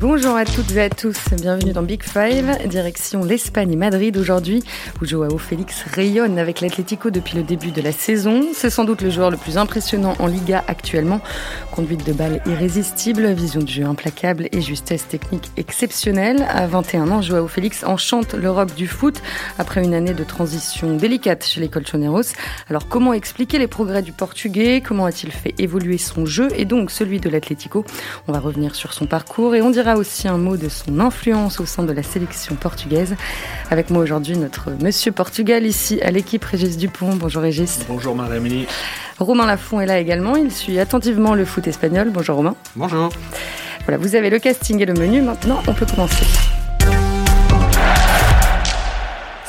Bonjour 0.00 0.36
à 0.36 0.44
toutes 0.44 0.76
et 0.76 0.82
à 0.82 0.90
tous, 0.90 1.18
bienvenue 1.32 1.72
dans 1.72 1.82
Big 1.82 2.04
Five, 2.04 2.68
direction 2.68 3.24
l'Espagne 3.24 3.72
et 3.72 3.76
Madrid 3.76 4.16
aujourd'hui, 4.16 4.62
où 5.02 5.04
Joao 5.04 5.38
Félix 5.38 5.82
rayonne 5.92 6.38
avec 6.38 6.60
l'Atlético 6.60 7.10
depuis 7.10 7.36
le 7.36 7.42
début 7.42 7.72
de 7.72 7.82
la 7.82 7.90
saison. 7.90 8.42
C'est 8.54 8.70
sans 8.70 8.84
doute 8.84 9.02
le 9.02 9.10
joueur 9.10 9.32
le 9.32 9.36
plus 9.36 9.58
impressionnant 9.58 10.14
en 10.20 10.28
Liga 10.28 10.62
actuellement. 10.68 11.20
Conduite 11.72 12.06
de 12.06 12.12
balle 12.12 12.40
irrésistible, 12.46 13.26
vision 13.32 13.60
de 13.60 13.66
jeu 13.66 13.82
implacable 13.82 14.48
et 14.52 14.60
justesse 14.60 15.08
technique 15.08 15.50
exceptionnelle. 15.56 16.46
À 16.48 16.68
21 16.68 17.10
ans, 17.10 17.20
Joao 17.20 17.48
Félix 17.48 17.82
enchante 17.82 18.34
l'Europe 18.34 18.72
du 18.76 18.86
foot 18.86 19.20
après 19.58 19.82
une 19.82 19.94
année 19.94 20.14
de 20.14 20.22
transition 20.22 20.94
délicate 20.94 21.44
chez 21.44 21.60
les 21.60 21.68
Colchoneros. 21.68 22.34
Alors 22.70 22.86
comment 22.86 23.14
expliquer 23.14 23.58
les 23.58 23.66
progrès 23.66 24.02
du 24.02 24.12
Portugais? 24.12 24.80
Comment 24.80 25.06
a-t-il 25.06 25.32
fait 25.32 25.56
évoluer 25.58 25.98
son 25.98 26.24
jeu? 26.24 26.50
Et 26.56 26.66
donc 26.66 26.92
celui 26.92 27.18
de 27.18 27.28
l'Atlético? 27.28 27.84
On 28.28 28.32
va 28.32 28.38
revenir 28.38 28.76
sur 28.76 28.92
son 28.92 29.06
parcours 29.06 29.56
et 29.56 29.60
on 29.60 29.70
dira 29.70 29.87
aussi 29.96 30.28
un 30.28 30.38
mot 30.38 30.56
de 30.56 30.68
son 30.68 31.00
influence 31.00 31.60
au 31.60 31.66
sein 31.66 31.82
de 31.82 31.92
la 31.92 32.02
sélection 32.02 32.54
portugaise. 32.54 33.16
Avec 33.70 33.90
moi 33.90 34.02
aujourd'hui, 34.02 34.36
notre 34.36 34.70
monsieur 34.82 35.12
Portugal, 35.12 35.64
ici 35.64 36.00
à 36.02 36.10
l'équipe 36.10 36.44
Régis 36.44 36.76
Dupont. 36.76 37.14
Bonjour 37.14 37.42
Régis. 37.42 37.80
Bonjour 37.88 38.14
Marie-Amélie. 38.14 38.66
Romain 39.18 39.46
Lafont 39.46 39.80
est 39.80 39.86
là 39.86 39.98
également. 39.98 40.36
Il 40.36 40.52
suit 40.52 40.78
attentivement 40.78 41.34
le 41.34 41.44
foot 41.44 41.66
espagnol. 41.66 42.10
Bonjour 42.12 42.36
Romain. 42.36 42.54
Bonjour. 42.76 43.10
Voilà, 43.84 43.98
vous 43.98 44.14
avez 44.14 44.30
le 44.30 44.38
casting 44.38 44.80
et 44.82 44.86
le 44.86 44.94
menu. 44.94 45.22
Maintenant, 45.22 45.62
on 45.66 45.72
peut 45.72 45.86
commencer. 45.86 46.26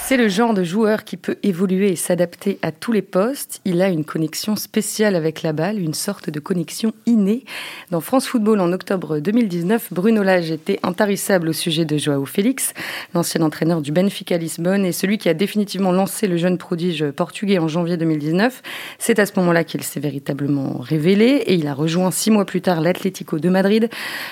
C'est 0.09 0.17
le 0.17 0.27
genre 0.27 0.55
de 0.55 0.63
joueur 0.63 1.03
qui 1.03 1.17
peut 1.17 1.37
évoluer 1.43 1.91
et 1.91 1.95
s'adapter 1.95 2.57
à 2.63 2.71
tous 2.71 2.91
les 2.91 3.03
postes. 3.03 3.61
Il 3.63 3.79
a 3.79 3.89
une 3.89 4.03
connexion 4.03 4.55
spéciale 4.55 5.15
avec 5.15 5.43
la 5.43 5.53
balle, 5.53 5.77
une 5.77 5.93
sorte 5.93 6.31
de 6.31 6.39
connexion 6.39 6.93
innée. 7.05 7.43
Dans 7.91 8.01
France 8.01 8.25
Football 8.25 8.59
en 8.59 8.73
octobre 8.73 9.19
2019, 9.19 9.89
Bruno 9.93 10.23
Lage 10.23 10.49
était 10.49 10.79
intarissable 10.81 11.49
au 11.49 11.53
sujet 11.53 11.85
de 11.85 11.95
Joao 11.95 12.25
Félix, 12.25 12.73
l'ancien 13.13 13.43
entraîneur 13.43 13.83
du 13.83 13.91
Benfica 13.91 14.35
Lisbonne 14.39 14.83
et 14.83 14.93
celui 14.93 15.19
qui 15.19 15.29
a 15.29 15.35
définitivement 15.35 15.91
lancé 15.91 16.25
le 16.25 16.37
jeune 16.37 16.57
prodige 16.57 17.05
portugais 17.11 17.59
en 17.59 17.67
janvier 17.67 17.95
2019. 17.95 18.63
C'est 18.97 19.19
à 19.19 19.27
ce 19.27 19.33
moment-là 19.35 19.63
qu'il 19.63 19.83
s'est 19.83 19.99
véritablement 19.99 20.79
révélé 20.79 21.43
et 21.45 21.53
il 21.53 21.67
a 21.67 21.75
rejoint 21.75 22.09
six 22.09 22.31
mois 22.31 22.45
plus 22.45 22.61
tard 22.61 22.81
l'Atlético 22.81 23.37
de 23.37 23.49
Madrid 23.49 23.91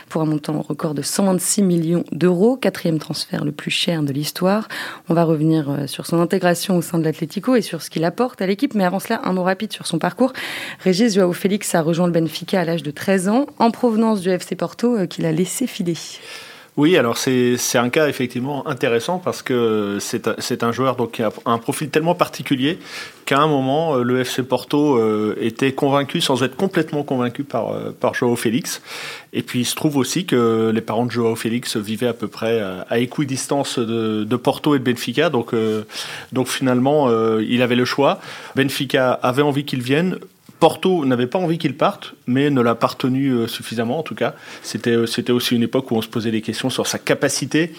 pour 0.10 0.24
un 0.24 0.26
montant 0.26 0.60
record 0.60 0.96
de 0.96 1.04
126 1.04 1.62
millions 1.62 2.04
d'euros, 2.12 2.58
quatrième 2.58 2.98
transfert 2.98 3.46
le 3.46 3.52
plus 3.52 3.70
cher 3.70 4.02
de 4.02 4.12
l'histoire. 4.12 4.68
On 5.08 5.14
va 5.14 5.24
revenir 5.24 5.67
euh, 5.72 5.88
sur 5.88 6.06
son 6.06 6.20
intégration 6.20 6.78
au 6.78 6.82
sein 6.82 7.00
de 7.00 7.04
l'Atlético 7.04 7.56
et 7.56 7.62
sur 7.62 7.82
ce 7.82 7.90
qu'il 7.90 8.04
apporte 8.04 8.42
à 8.42 8.48
l'équipe. 8.48 8.74
Mais 8.76 8.84
avant 8.84 9.00
cela, 9.00 9.22
un 9.24 9.34
mot 9.34 9.44
rapide 9.44 9.74
sur 9.74 9.88
son 9.88 10.00
parcours. 10.00 10.34
Régis 10.80 11.16
Joao 11.16 11.34
Félix 11.34 11.74
a 11.76 11.82
rejoint 11.82 12.08
le 12.08 12.14
Benfica 12.14 12.62
à 12.62 12.66
l'âge 12.66 12.84
de 12.84 12.92
13 12.92 13.30
ans, 13.30 13.46
en 13.60 13.72
provenance 13.72 14.22
du 14.22 14.30
FC 14.30 14.56
Porto, 14.56 14.96
euh, 14.96 15.06
qu'il 15.06 15.26
a 15.26 15.32
laissé 15.32 15.68
filer. 15.68 15.96
Oui, 16.78 16.96
alors 16.96 17.18
c'est 17.18 17.58
un 17.74 17.90
cas 17.90 18.08
effectivement 18.08 18.68
intéressant 18.68 19.18
parce 19.18 19.42
que 19.42 19.98
c'est 20.00 20.64
un 20.64 20.72
joueur 20.72 20.96
donc, 20.96 21.14
qui 21.14 21.24
a 21.24 21.32
un 21.46 21.58
profil 21.58 21.90
tellement 21.90 22.14
particulier 22.14 22.78
qu'à 23.26 23.40
un 23.40 23.48
moment, 23.48 23.96
euh, 23.96 24.04
le 24.04 24.20
FC 24.20 24.44
Porto 24.44 24.96
euh, 24.96 25.36
était 25.42 25.72
convaincu, 25.72 26.22
sans 26.22 26.44
être 26.44 26.56
complètement 26.56 27.02
convaincu 27.02 27.44
par, 27.44 27.74
euh, 27.74 27.98
par 28.00 28.14
Joao 28.14 28.36
Félix. 28.36 28.84
Et 29.34 29.42
puis 29.42 29.62
il 29.62 29.66
se 29.66 29.74
trouve 29.74 29.98
aussi 29.98 30.28
que 30.28 30.72
les 30.72 30.82
parents 30.82 31.08
de 31.08 31.12
Joao 31.12 31.36
Félix 31.36 31.78
vivaient 31.78 32.08
à 32.08 32.14
peu 32.14 32.28
près 32.28 32.62
à 32.62 33.00
équidistance 33.00 33.80
de, 33.80 34.24
de 34.24 34.36
Porto 34.36 34.76
et 34.76 34.80
de 34.80 34.84
Benfica. 34.84 35.30
Donc 35.30 35.54
finalement, 36.48 37.10
il 37.40 37.62
avait 37.62 37.76
le 37.76 37.86
choix. 37.86 38.20
Benfica 38.56 39.12
avait 39.12 39.42
envie 39.42 39.66
qu'il 39.66 39.82
vienne. 39.82 40.18
Porto 40.60 41.06
n'avait 41.06 41.28
pas 41.28 41.40
envie 41.40 41.58
qu'il 41.58 41.78
parte, 41.78 42.16
mais 42.26 42.50
ne 42.50 42.62
l'a 42.62 42.76
pas 42.76 42.88
retenu 42.88 43.30
euh, 43.30 43.48
suffisamment 43.48 44.00
en 44.00 44.04
tout 44.04 44.16
cas. 44.16 44.34
Euh, 44.88 45.06
c'était 45.06 45.32
aussi 45.32 45.56
une 45.56 45.64
époque 45.64 45.92
où 45.92 45.96
on 45.96 46.02
se 46.02 46.08
posait 46.08 46.32
des 46.32 46.42
questions 46.42 46.70
sur 46.70 46.88
sa 46.88 46.98
capacité 46.98 47.74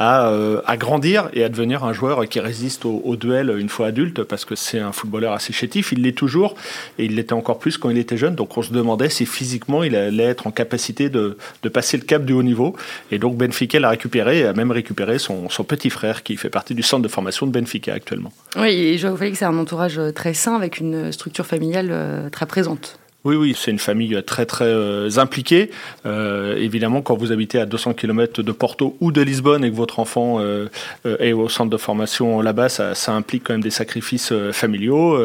euh, 0.00 0.62
à, 0.64 0.76
grandir 0.78 1.28
et 1.34 1.44
à 1.44 1.48
devenir 1.50 1.84
un 1.84 1.92
joueur 1.92 2.26
qui 2.26 2.40
résiste 2.40 2.86
au, 2.86 3.16
duel 3.16 3.54
une 3.58 3.68
fois 3.68 3.88
adulte, 3.88 4.22
parce 4.22 4.44
que 4.46 4.54
c'est 4.54 4.78
un 4.78 4.92
footballeur 4.92 5.34
assez 5.34 5.52
chétif, 5.52 5.92
il 5.92 6.02
l'est 6.02 6.16
toujours, 6.16 6.54
et 6.98 7.04
il 7.04 7.16
l'était 7.16 7.34
encore 7.34 7.58
plus 7.58 7.76
quand 7.76 7.90
il 7.90 7.98
était 7.98 8.16
jeune, 8.16 8.34
donc 8.34 8.56
on 8.56 8.62
se 8.62 8.72
demandait 8.72 9.10
si 9.10 9.26
physiquement 9.26 9.82
il 9.82 9.94
allait 9.94 10.24
être 10.24 10.46
en 10.46 10.50
capacité 10.52 11.10
de, 11.10 11.36
passer 11.72 11.98
le 11.98 12.04
cap 12.04 12.24
du 12.24 12.32
haut 12.32 12.42
niveau, 12.42 12.74
et 13.10 13.18
donc 13.18 13.36
Benfica 13.36 13.78
l'a 13.78 13.90
récupéré, 13.90 14.38
et 14.38 14.44
a 14.46 14.54
même 14.54 14.70
récupéré 14.70 15.18
son, 15.18 15.48
petit 15.68 15.90
frère 15.90 16.22
qui 16.22 16.36
fait 16.36 16.48
partie 16.48 16.74
du 16.74 16.82
centre 16.82 17.02
de 17.02 17.08
formation 17.08 17.46
de 17.46 17.52
Benfica 17.52 17.92
actuellement. 17.92 18.32
Oui, 18.56 18.70
et 18.70 18.98
Joao 18.98 19.16
Félix 19.16 19.42
a 19.42 19.48
un 19.48 19.58
entourage 19.58 20.00
très 20.14 20.32
sain, 20.32 20.56
avec 20.56 20.78
une 20.78 21.12
structure 21.12 21.46
familiale 21.46 21.88
euh, 21.90 22.30
très 22.30 22.46
présente. 22.46 22.98
Oui, 23.24 23.36
oui, 23.36 23.54
c'est 23.54 23.70
une 23.70 23.78
famille 23.78 24.18
très 24.24 24.46
très 24.46 24.64
euh, 24.64 25.10
impliquée. 25.18 25.70
Euh, 26.06 26.56
évidemment, 26.56 27.02
quand 27.02 27.16
vous 27.16 27.32
habitez 27.32 27.60
à 27.60 27.66
200 27.66 27.92
km 27.92 28.42
de 28.42 28.52
Porto 28.52 28.96
ou 29.00 29.12
de 29.12 29.20
Lisbonne 29.20 29.62
et 29.62 29.70
que 29.70 29.76
votre 29.76 29.98
enfant 29.98 30.38
euh, 30.40 30.68
est 31.04 31.34
au 31.34 31.50
centre 31.50 31.68
de 31.68 31.76
formation 31.76 32.40
là-bas, 32.40 32.70
ça, 32.70 32.94
implique 33.12 33.44
quand 33.44 33.52
même 33.52 33.62
des 33.62 33.70
sacrifices 33.70 34.32
familiaux. 34.52 35.18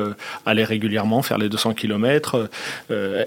aller 0.45 0.63
régulièrement 0.63 1.21
faire 1.21 1.37
les 1.37 1.49
200 1.49 1.73
km, 1.73 2.49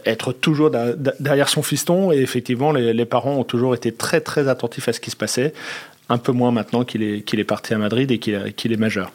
être 0.04 0.32
toujours 0.32 0.70
derrière 0.70 1.48
son 1.48 1.62
fiston. 1.62 2.12
Et 2.12 2.18
effectivement, 2.18 2.72
les, 2.72 3.04
parents 3.04 3.36
ont 3.36 3.44
toujours 3.44 3.74
été 3.74 3.92
très 3.92 4.20
très 4.20 4.48
attentifs 4.48 4.88
à 4.88 4.92
ce 4.92 5.00
qui 5.00 5.10
se 5.10 5.16
passait. 5.16 5.54
Un 6.08 6.18
peu 6.18 6.32
moins 6.32 6.50
maintenant 6.50 6.84
qu'il 6.84 7.02
est, 7.02 7.22
qu'il 7.22 7.40
est 7.40 7.44
parti 7.44 7.72
à 7.72 7.78
Madrid 7.78 8.10
et 8.10 8.18
qu'il 8.18 8.72
est 8.72 8.76
majeur 8.76 9.12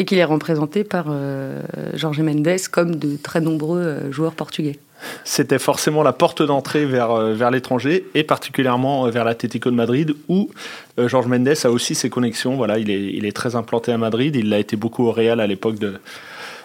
et 0.00 0.06
qu'il 0.06 0.16
est 0.16 0.24
représenté 0.24 0.82
par 0.82 1.08
euh, 1.10 1.60
Jorge 1.92 2.20
Mendes 2.20 2.58
comme 2.72 2.96
de 2.96 3.18
très 3.22 3.42
nombreux 3.42 3.80
euh, 3.80 4.10
joueurs 4.10 4.32
portugais. 4.32 4.78
C'était 5.24 5.58
forcément 5.58 6.02
la 6.02 6.14
porte 6.14 6.42
d'entrée 6.42 6.86
vers, 6.86 7.10
euh, 7.10 7.34
vers 7.34 7.50
l'étranger 7.50 8.06
et 8.14 8.24
particulièrement 8.24 9.10
vers 9.10 9.26
l'Atlético 9.26 9.70
de 9.70 9.74
Madrid 9.76 10.14
où 10.28 10.48
Jorge 10.96 11.26
Mendes 11.26 11.52
a 11.64 11.70
aussi 11.70 11.94
ses 11.94 12.08
connexions. 12.08 12.56
Voilà, 12.56 12.78
il 12.78 12.90
est, 12.90 13.12
il 13.12 13.26
est 13.26 13.36
très 13.36 13.56
implanté 13.56 13.92
à 13.92 13.98
Madrid. 13.98 14.34
Il 14.36 14.52
a 14.54 14.58
été 14.58 14.74
beaucoup 14.74 15.04
au 15.04 15.12
Real 15.12 15.38
à 15.38 15.46
l'époque 15.46 15.78
de, 15.78 16.00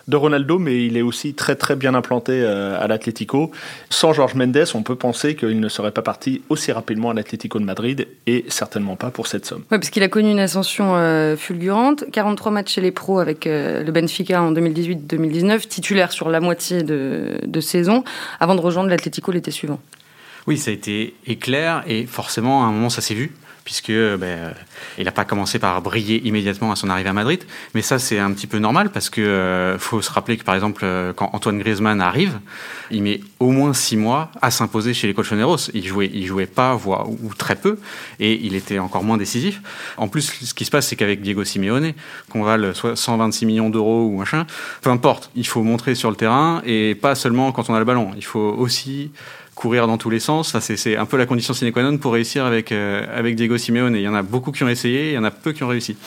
de 0.08 0.16
Ronaldo, 0.16 0.60
mais 0.60 0.86
il 0.86 0.98
est 0.98 1.02
aussi 1.02 1.34
très 1.34 1.56
très 1.56 1.76
bien 1.76 1.96
implanté 1.96 2.34
euh, 2.34 2.80
à 2.80 2.88
l'Atlético. 2.88 3.52
Sans 3.90 4.14
Georges 4.14 4.36
Mendes, 4.36 4.66
on 4.74 4.84
peut 4.84 4.96
penser 4.96 5.36
qu'il 5.36 5.60
ne 5.60 5.70
serait 5.70 5.92
pas 5.92 6.02
parti 6.02 6.42
aussi 6.50 6.72
rapidement 6.72 7.10
à 7.10 7.14
l'Atlético 7.14 7.60
de 7.60 7.66
Madrid 7.66 8.08
et 8.28 8.46
certainement 8.48 8.96
pas 8.96 9.10
pour 9.10 9.28
cette 9.28 9.46
somme. 9.46 9.64
Oui, 9.72 9.78
parce 9.80 9.90
qu'il 9.90 10.04
a 10.04 10.08
connu 10.08 10.30
une 10.30 10.40
ascension 10.40 10.96
euh, 10.96 11.36
fulgurante, 11.36 12.06
43 12.12 12.52
matchs 12.52 12.74
chez 12.74 12.82
les 12.82 12.92
pros 12.92 13.20
avec 13.20 13.48
euh, 13.48 13.84
le 13.84 13.92
Benfica 13.92 14.42
en 14.42 14.52
2018-2019, 14.54 15.68
titulaire 15.68 16.12
sur 16.12 16.30
la 16.30 16.40
moitié 16.40 16.84
de, 16.84 17.40
de 17.46 17.60
saison, 17.60 18.04
avant 18.40 18.56
de 18.56 18.62
rejoindre 18.62 18.90
l'Atlético 18.90 19.32
l'été 19.32 19.52
suivant. 19.52 19.80
Oui, 20.48 20.58
ça 20.58 20.70
a 20.70 20.74
été 20.76 21.16
éclair 21.26 21.84
et 21.88 22.06
forcément 22.06 22.64
à 22.64 22.68
un 22.68 22.72
moment 22.72 22.90
ça 22.90 23.02
s'est 23.02 23.16
vu 23.16 23.34
puisque 23.66 23.88
ben, 23.88 24.24
euh, 24.24 24.52
il 25.00 25.06
n'a 25.06 25.12
pas 25.12 25.26
commencé 25.26 25.58
par 25.58 25.82
briller 25.82 26.26
immédiatement 26.26 26.72
à 26.72 26.76
son 26.76 26.88
arrivée 26.90 27.10
à 27.10 27.14
Madrid. 27.14 27.44
Mais 27.74 27.82
ça, 27.82 27.98
c'est 27.98 28.20
un 28.20 28.32
petit 28.32 28.46
peu 28.46 28.60
normal 28.60 28.92
parce 28.92 29.10
que 29.10 29.22
euh, 29.22 29.80
faut 29.80 30.04
se 30.04 30.12
rappeler 30.12 30.38
que 30.38 30.44
par 30.44 30.54
exemple, 30.54 30.84
euh, 30.86 31.14
quand 31.14 31.32
Antoine 31.34 31.58
Griezmann 31.58 32.00
arrive, 32.00 32.40
il 32.92 33.02
met 33.02 33.22
au 33.40 33.50
moins 33.50 33.74
six 33.74 33.98
mois 33.98 34.30
à 34.42 34.52
s'imposer 34.52 34.94
chez 34.94 35.08
les 35.08 35.16
Colchoneros. 35.16 35.72
Il 35.74 35.86
jouait, 35.86 36.12
il 36.14 36.28
jouait 36.28 36.46
pas, 36.46 36.76
voire 36.76 37.10
ou 37.10 37.34
très 37.36 37.56
peu, 37.56 37.80
et 38.20 38.34
il 38.46 38.56
était 38.56 38.78
encore 38.78 39.04
moins 39.04 39.18
décisif. 39.18 39.62
En 39.98 40.08
plus, 40.08 40.32
ce 40.46 40.54
qui 40.54 40.64
se 40.64 40.72
passe, 40.72 40.88
c'est 40.88 40.96
qu'avec 40.96 41.24
Diego 41.24 41.44
Simeone, 41.44 41.94
qu'on 42.30 42.44
vale 42.44 42.76
soit 42.76 42.96
126 42.96 43.48
millions 43.48 43.72
d'euros 43.72 44.06
ou 44.06 44.18
machin, 44.20 44.46
peu 44.82 44.92
importe, 44.92 45.32
il 45.36 45.48
faut 45.48 45.64
montrer 45.64 45.96
sur 45.96 46.12
le 46.12 46.16
terrain 46.16 46.62
et 46.66 46.94
pas 46.94 47.16
seulement 47.16 47.52
quand 47.52 47.68
on 47.72 47.74
a 47.74 47.80
le 47.80 47.86
ballon. 47.86 48.12
Il 48.16 48.24
faut 48.24 48.40
aussi 48.40 49.12
courir 49.56 49.88
dans 49.88 49.98
tous 49.98 50.10
les 50.10 50.20
sens. 50.20 50.56
c'est 50.60 50.98
un 50.98 51.06
peu 51.06 51.18
la 51.18 51.26
condition 51.26 51.54
sine 51.54 51.72
qua 51.72 51.82
non 51.82 51.98
pour 51.98 52.14
réussir 52.14 52.46
avec, 52.46 52.72
euh, 52.72 53.06
avec 53.14 53.36
Diego 53.36 53.58
Simeone. 53.58 53.96
Il 53.96 54.02
y 54.02 54.08
en 54.08 54.14
a 54.14 54.22
beaucoup 54.22 54.52
qui 54.52 54.64
ont 54.64 54.70
essayé, 54.70 55.12
il 55.12 55.14
y 55.14 55.18
en 55.18 55.24
a 55.24 55.32
peu 55.32 55.54
qui 55.54 55.64
ont 55.64 55.68
réussi. 55.68 55.98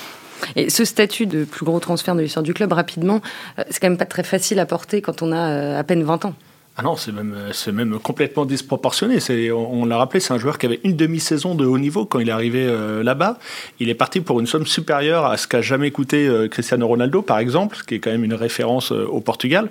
Et 0.54 0.70
ce 0.70 0.84
statut 0.84 1.26
de 1.26 1.44
plus 1.44 1.64
gros 1.64 1.81
transfert 1.81 2.14
de 2.14 2.20
l'histoire 2.20 2.42
du 2.42 2.54
club, 2.54 2.72
rapidement, 2.72 3.20
euh, 3.58 3.64
c'est 3.70 3.81
quand 3.81 3.88
même 3.88 3.98
pas 3.98 4.06
très 4.06 4.22
facile 4.22 4.60
à 4.60 4.66
porter 4.66 5.03
quand 5.03 5.22
on 5.22 5.32
a 5.32 5.50
euh, 5.50 5.81
à 5.81 5.82
peine 5.82 6.04
20 6.04 6.26
ans. 6.26 6.34
Ah 6.81 6.84
non, 6.84 6.94
c'est 6.94 7.11
même, 7.11 7.37
c'est 7.50 7.72
même 7.72 7.99
complètement 7.99 8.44
disproportionné. 8.44 9.19
C'est, 9.19 9.50
on, 9.50 9.84
l'a 9.84 9.97
rappelé, 9.97 10.20
c'est 10.20 10.32
un 10.32 10.38
joueur 10.38 10.58
qui 10.58 10.67
avait 10.67 10.79
une 10.85 10.94
demi-saison 10.94 11.56
de 11.56 11.67
haut 11.67 11.76
niveau 11.76 12.06
quand 12.06 12.20
il 12.20 12.29
est 12.29 12.32
arrivé 12.32 12.64
euh, 12.69 13.02
là-bas. 13.02 13.37
Il 13.81 13.88
est 13.88 13.97
parti 13.97 14.20
pour 14.20 14.38
une 14.38 14.47
somme 14.47 14.64
supérieure 14.64 15.26
à 15.26 15.37
ce 15.37 15.49
qu'a 15.49 15.61
jamais 15.61 15.91
coûté 15.91 16.29
euh, 16.29 16.47
Cristiano 16.47 16.87
Ronaldo, 16.87 17.20
par 17.20 17.41
exemple, 17.41 17.79
ce 17.79 17.82
qui 17.82 17.97
est 17.97 17.99
quand 17.99 18.12
même 18.12 18.23
une 18.23 18.35
référence 18.35 18.93
euh, 18.93 19.06
au 19.06 19.19
Portugal. 19.19 19.70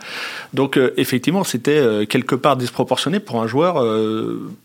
Donc 0.54 0.78
effectivement, 0.98 1.46
c'était 1.46 2.06
quelque 2.08 2.36
part 2.36 2.58
disproportionné 2.58 3.22
pour 3.22 3.42
un 3.42 3.48
joueur 3.48 3.76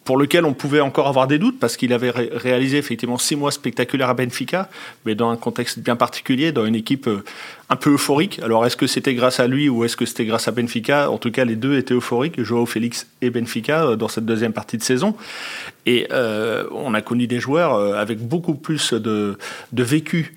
pour 0.05 0.17
lequel 0.17 0.45
on 0.45 0.53
pouvait 0.53 0.81
encore 0.81 1.07
avoir 1.07 1.27
des 1.27 1.39
doutes 1.39 1.59
parce 1.61 1.77
qu'il 1.77 1.93
avait 1.93 2.11
réalisé 2.11 2.79
effectivement 2.79 3.19
six 3.19 3.37
mois 3.37 3.53
spectaculaires 3.53 4.09
à 4.09 4.15
Benfica, 4.15 4.69
mais 5.05 5.15
dans 5.15 5.31
un 5.31 5.37
contexte 5.37 5.79
bien 5.79 5.97
particulier, 5.97 6.51
dans 6.51 6.65
une 6.65 6.75
équipe 6.75 7.09
un 7.73 7.77
peu 7.77 7.95
euphorique. 7.95 8.39
Alors 8.43 8.67
est-ce 8.67 8.77
que 8.77 8.87
c'était 8.87 9.15
grâce 9.15 9.41
à 9.41 9.47
lui 9.47 9.69
ou 9.69 9.85
est-ce 9.85 9.97
que 9.97 10.05
c'était 10.05 10.27
grâce 10.27 10.47
à 10.47 10.51
Benfica? 10.51 11.11
En 11.11 11.19
tout 11.19 11.31
cas, 11.31 11.45
les 11.45 11.57
deux 11.57 11.79
étaient 11.79 11.95
euphoriques, 11.95 12.32
Joao 12.39 12.67
Félix 12.67 13.07
et 13.21 13.31
Benfica, 13.31 13.85
euh, 13.85 13.97
dans 13.97 14.09
cette 14.09 14.25
deuxième 14.25 14.53
partie 14.53 14.77
de 14.77 14.83
saison. 14.83 15.15
Et 15.87 16.07
euh, 16.13 16.65
on 16.73 16.95
a 16.95 17.01
connu 17.03 17.27
des 17.27 17.41
joueurs 17.41 17.75
euh, 17.75 17.95
avec 17.95 18.19
beaucoup 18.19 18.55
plus 18.55 18.93
de, 18.93 19.39
de 19.73 19.83
vécu 19.83 20.37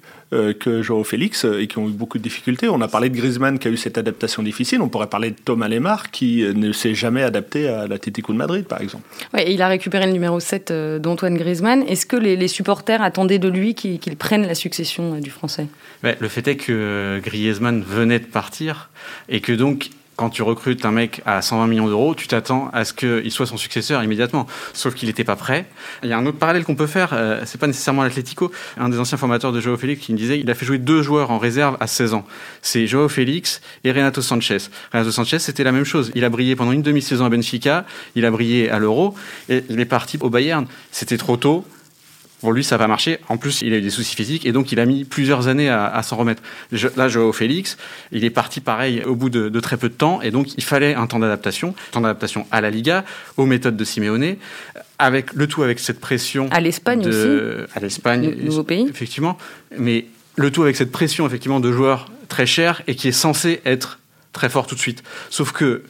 que 0.60 0.82
Joao 0.82 1.06
Félix 1.06 1.46
et 1.46 1.68
qui 1.68 1.78
ont 1.78 1.88
eu 1.88 1.92
beaucoup 1.92 2.18
de 2.18 2.24
difficultés. 2.24 2.68
On 2.68 2.82
a 2.82 2.90
parlé 2.90 3.10
de 3.10 3.16
Griezmann 3.16 3.58
qui 3.58 3.70
a 3.70 3.72
eu 3.72 3.78
cette 3.78 3.98
adaptation 3.98 4.44
difficile. 4.44 4.82
On 4.82 4.90
pourrait 4.90 5.08
parler 5.08 5.30
de 5.30 5.36
Thomas 5.36 5.70
Lemar 5.70 6.12
qui 6.12 6.44
ne 6.44 6.74
s'est 6.74 6.94
jamais 6.94 7.22
adapté 7.22 7.70
à 7.70 7.88
l'Atlético 7.88 8.34
de 8.34 8.38
Madrid, 8.38 8.66
par 8.66 8.82
exemple. 8.82 9.06
Ouais, 9.34 9.50
il 9.54 9.62
a 9.62 9.70
récupéré 9.70 10.08
le 10.08 10.12
numéro 10.12 10.42
7 10.42 10.74
d'Antoine 11.00 11.38
Griezmann. 11.38 11.84
Est-ce 11.84 12.06
que 12.06 12.18
les, 12.18 12.48
supporters 12.50 13.02
attendaient 13.02 13.40
de 13.40 13.48
lui 13.48 13.76
qu'il 13.76 14.18
prenne 14.18 14.46
la 14.46 14.56
succession 14.56 15.20
du 15.20 15.30
Français? 15.30 15.68
Le 16.04 16.28
fait 16.28 16.46
est 16.50 16.58
que 16.58 17.22
Griezmann 17.24 17.82
venait 17.82 18.20
de 18.20 18.26
partir 18.26 18.90
et 19.30 19.40
que 19.40 19.54
donc 19.54 19.90
quand 20.16 20.30
tu 20.30 20.44
recrutes 20.44 20.86
un 20.86 20.92
mec 20.92 21.22
à 21.26 21.42
120 21.42 21.68
millions 21.68 21.88
d'euros, 21.88 22.16
tu 22.16 22.28
t'attends 22.28 22.70
à 22.74 22.86
ce 22.86 22.94
qu'il 22.94 23.32
soit 23.32 23.46
son 23.46 23.58
successeur 23.58 24.04
immédiatement. 24.04 24.48
Sauf 24.74 24.94
qu'il 24.96 25.08
n'était 25.08 25.24
pas 25.24 25.36
prêt. 25.36 25.66
Il 26.04 26.10
y 26.10 26.14
a 26.14 26.18
un 26.18 26.26
autre 26.26 26.38
parallèle 26.38 26.64
qu'on 26.64 26.76
peut 26.76 26.88
faire, 26.88 27.10
euh, 27.14 27.42
c'est 27.46 27.60
pas 27.60 27.68
nécessairement 27.68 28.04
l'Atlético. 28.04 28.52
Un 28.78 28.90
des 28.90 29.00
anciens 29.00 29.18
formateurs 29.18 29.52
de 29.52 29.60
Joao 29.60 29.78
Félix 29.78 30.06
qui 30.06 30.14
me 30.14 30.18
disait 30.18 30.40
il 30.40 30.50
a 30.50 30.56
fait 30.56 30.66
jouer 30.66 30.78
deux 30.78 31.02
joueurs 31.02 31.32
en 31.32 31.38
réserve 31.38 31.78
à 31.80 31.88
16 31.88 32.14
ans. 32.14 32.26
C'est 32.62 32.88
Joao 32.88 33.10
Félix 33.10 33.62
et 33.84 33.92
Renato 33.92 34.22
Sanchez. 34.22 34.58
Renato 34.94 35.12
Sanchez, 35.12 35.40
c'était 35.40 35.64
la 35.64 35.72
même 35.72 35.86
chose. 35.86 36.12
Il 36.16 36.24
a 36.24 36.30
brillé 36.30 36.56
pendant 36.56 36.72
une 36.72 36.82
demi-saison 36.82 37.26
à 37.26 37.30
Benfica, 37.30 37.86
il 38.16 38.26
a 38.26 38.32
brillé 38.32 38.70
à 38.70 38.80
l'Euro, 38.80 39.16
et 39.50 39.64
il 39.70 39.80
est 39.80 39.86
parti 39.86 40.18
au 40.22 40.30
Bayern. 40.30 40.66
C'était 40.92 41.18
trop 41.18 41.38
tôt. 41.38 41.66
Pour 42.42 42.54
lui, 42.54 42.64
ça 42.64 42.78
va 42.78 42.88
marcher. 42.88 43.20
En 43.30 43.38
plus, 43.38 43.62
il 43.62 43.74
a 43.74 43.78
eu 43.78 43.82
des 43.82 43.90
soucis 43.90 44.16
physiques 44.16 44.46
et 44.46 44.52
donc 44.52 44.72
il 44.72 44.80
a 44.80 44.86
mis 44.86 45.04
plusieurs 45.04 45.48
années 45.48 45.70
à, 45.70 46.02
s'en 46.04 46.18
remettre. 46.18 46.44
là, 46.96 47.08
Joao 47.08 47.32
Félix, 47.32 47.78
il 48.12 48.24
est 48.24 48.30
parti 48.30 48.60
pareil 48.60 49.04
au 49.04 49.16
bout 49.16 49.30
de, 49.30 49.60
très 49.60 49.78
peu 49.78 49.90
de 49.90 49.94
temps 49.94 50.22
et 50.22 50.32
donc 50.32 50.56
il 50.58 50.64
fallait 50.64 50.96
un 50.96 51.08
temps 51.08 51.20
d'adaptation, 51.20 51.74
temps 51.92 52.02
d'adaptation 52.02 52.46
à 52.52 52.62
la 52.62 52.70
Liga, 52.70 53.04
aux 53.38 53.46
méthodes 53.46 53.78
de 53.78 53.84
Simeone, 53.84 54.36
avec 55.00 55.34
le 55.34 55.48
tout 55.48 55.64
avec 55.64 55.80
cette 55.80 56.00
pression. 56.00 56.48
À 56.52 56.60
l'Espagne 56.60 57.08
aussi. 57.08 57.68
À 57.74 57.80
l'Espagne, 57.80 58.36
nouveau 58.44 58.64
pays. 58.64 58.88
Effectivement, 58.90 59.38
mais 59.78 60.06
le 60.36 60.52
tout 60.52 60.64
avec 60.64 60.76
cette 60.76 60.92
pression 60.92 61.26
effectivement 61.26 61.60
de 61.60 61.72
joueurs 61.72 62.12
très 62.28 62.46
chers 62.46 62.82
et 62.88 62.96
qui 62.96 63.08
est 63.08 63.14
censé 63.14 63.62
être 63.66 64.00
très 64.34 64.50
fort 64.50 64.68
tout 64.68 64.76
de 64.76 64.80
suite. 64.80 65.04
Sauf 65.30 65.52
que 65.52 65.84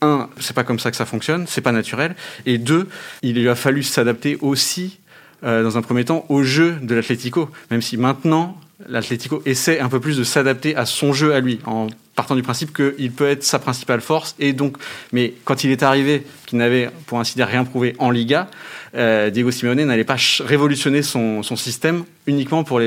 un, 0.00 0.28
c'est 0.38 0.54
pas 0.54 0.64
comme 0.64 0.78
ça 0.78 0.90
que 0.90 0.96
ça 0.96 1.06
fonctionne, 1.06 1.46
c'est 1.48 1.60
pas 1.60 1.72
naturel. 1.72 2.14
Et 2.46 2.58
deux, 2.58 2.86
il 3.22 3.34
lui 3.34 3.48
a 3.48 3.56
fallu 3.56 3.82
s'adapter 3.82 4.38
aussi 4.40 4.98
euh, 5.44 5.62
dans 5.62 5.78
un 5.78 5.82
premier 5.82 6.04
temps, 6.04 6.24
au 6.28 6.42
jeu 6.42 6.76
de 6.82 6.94
l'Atlético, 6.94 7.48
même 7.70 7.82
si 7.82 7.96
maintenant, 7.96 8.56
l'Atlético 8.88 9.42
essaie 9.46 9.80
un 9.80 9.88
peu 9.88 10.00
plus 10.00 10.16
de 10.16 10.24
s'adapter 10.24 10.76
à 10.76 10.86
son 10.86 11.12
jeu 11.12 11.34
à 11.34 11.40
lui, 11.40 11.60
en 11.66 11.88
partant 12.14 12.34
du 12.34 12.42
principe 12.42 12.74
qu'il 12.74 13.12
peut 13.12 13.28
être 13.28 13.44
sa 13.44 13.58
principale 13.58 14.00
force. 14.00 14.34
Et 14.40 14.52
donc, 14.52 14.76
mais 15.12 15.34
quand 15.44 15.62
il 15.62 15.70
est 15.70 15.82
arrivé, 15.84 16.24
qu'il 16.46 16.58
n'avait 16.58 16.90
pour 17.06 17.20
ainsi 17.20 17.36
dire 17.36 17.46
rien 17.46 17.64
prouvé 17.64 17.94
en 17.98 18.10
Liga, 18.10 18.48
euh, 18.96 19.30
Diego 19.30 19.50
Simeone 19.52 19.84
n'allait 19.84 20.04
pas 20.04 20.16
révolutionner 20.40 21.02
son, 21.02 21.42
système 21.42 22.04
uniquement 22.26 22.64
pour 22.64 22.80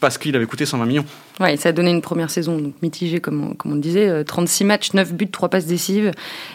parce 0.00 0.18
qu'il 0.18 0.36
avait 0.36 0.46
coûté 0.46 0.66
120 0.66 0.84
millions. 0.84 1.04
Ouais, 1.40 1.56
ça 1.56 1.70
a 1.70 1.72
donné 1.72 1.90
une 1.90 2.02
première 2.02 2.30
saison 2.30 2.74
mitigée, 2.82 3.20
comme 3.20 3.54
on, 3.64 3.76
disait. 3.76 4.24
36 4.24 4.64
euh, 4.64 4.66
matchs, 4.66 4.92
9 4.92 5.14
buts, 5.14 5.30
3 5.30 5.48
passes 5.48 5.66
décisives 5.66 6.12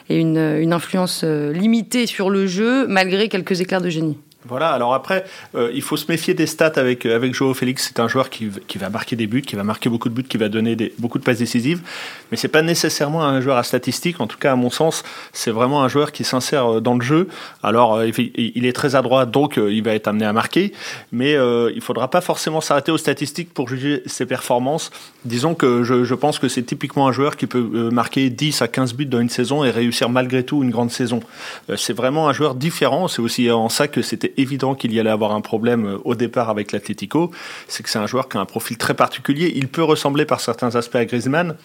et 0.09 0.19
une 0.19 0.73
influence 0.73 1.23
limitée 1.23 2.05
sur 2.05 2.29
le 2.29 2.45
jeu, 2.45 2.85
malgré 2.87 3.29
quelques 3.29 3.61
éclairs 3.61 3.81
de 3.81 3.89
génie. 3.89 4.17
Voilà, 4.47 4.71
alors 4.71 4.95
après, 4.95 5.23
euh, 5.53 5.69
il 5.71 5.83
faut 5.83 5.97
se 5.97 6.05
méfier 6.09 6.33
des 6.33 6.47
stats 6.47 6.73
avec, 6.77 7.05
euh, 7.05 7.15
avec 7.15 7.35
Joao 7.35 7.53
Félix. 7.53 7.87
C'est 7.87 7.99
un 7.99 8.07
joueur 8.07 8.31
qui, 8.31 8.49
qui, 8.67 8.79
va 8.79 8.89
marquer 8.89 9.15
des 9.15 9.27
buts, 9.27 9.43
qui 9.43 9.55
va 9.55 9.63
marquer 9.63 9.87
beaucoup 9.87 10.09
de 10.09 10.15
buts, 10.15 10.23
qui 10.23 10.37
va 10.37 10.49
donner 10.49 10.75
des, 10.75 10.91
beaucoup 10.97 11.19
de 11.19 11.23
passes 11.23 11.37
décisives. 11.37 11.81
Mais 12.31 12.37
c'est 12.37 12.47
pas 12.47 12.63
nécessairement 12.63 13.23
un 13.23 13.39
joueur 13.39 13.57
à 13.57 13.63
statistiques. 13.63 14.19
En 14.19 14.25
tout 14.25 14.39
cas, 14.39 14.53
à 14.53 14.55
mon 14.55 14.71
sens, 14.71 15.03
c'est 15.31 15.51
vraiment 15.51 15.83
un 15.83 15.87
joueur 15.87 16.11
qui 16.11 16.23
s'insère 16.23 16.65
euh, 16.65 16.79
dans 16.79 16.95
le 16.95 17.01
jeu. 17.01 17.27
Alors, 17.61 18.03
il 18.03 18.65
est 18.65 18.73
très 18.73 18.95
adroit, 18.95 19.27
donc 19.27 19.57
il 19.57 19.83
va 19.83 19.93
être 19.93 20.07
amené 20.07 20.25
à 20.25 20.33
marquer. 20.33 20.73
Mais 21.11 21.35
euh, 21.35 21.71
il 21.75 21.81
faudra 21.81 22.09
pas 22.09 22.21
forcément 22.21 22.61
s'arrêter 22.61 22.91
aux 22.91 22.97
statistiques 22.97 23.53
pour 23.53 23.69
juger 23.69 24.01
ses 24.07 24.25
performances. 24.25 24.89
Disons 25.23 25.53
que 25.53 25.83
je, 25.83 26.03
je 26.03 26.15
pense 26.15 26.39
que 26.39 26.47
c'est 26.47 26.63
typiquement 26.63 27.07
un 27.07 27.11
joueur 27.11 27.37
qui 27.37 27.45
peut 27.45 27.89
marquer 27.91 28.31
10 28.31 28.63
à 28.63 28.67
15 28.67 28.95
buts 28.95 29.05
dans 29.05 29.19
une 29.19 29.29
saison 29.29 29.63
et 29.63 29.69
réussir 29.69 30.09
malgré 30.09 30.43
tout 30.43 30.63
une 30.63 30.71
grande 30.71 30.89
saison. 30.89 31.19
c'est 31.75 31.93
vraiment 31.93 32.27
un 32.27 32.33
joueur 32.33 32.55
différent. 32.55 33.07
C'est 33.07 33.21
aussi 33.21 33.51
en 33.51 33.69
ça 33.69 33.87
que 33.87 34.01
c'était 34.01 34.30
évident 34.37 34.75
qu'il 34.75 34.93
y 34.93 34.99
allait 34.99 35.09
avoir 35.09 35.31
un 35.31 35.41
problème 35.41 35.85
euh, 35.85 35.97
au 36.03 36.15
départ 36.15 36.49
avec 36.49 36.71
l'Atlético, 36.71 37.31
c'est 37.67 37.83
que 37.83 37.89
c'est 37.89 37.99
un 37.99 38.07
joueur 38.07 38.29
qui 38.29 38.37
a 38.37 38.39
un 38.39 38.45
profil 38.45 38.77
très 38.77 38.93
particulier. 38.93 39.51
Il 39.55 39.67
peut 39.67 39.83
ressembler 39.83 40.25
par 40.25 40.39
certains 40.39 40.75
aspects 40.75 40.95
à 40.95 41.05
Griezmann, 41.05 41.55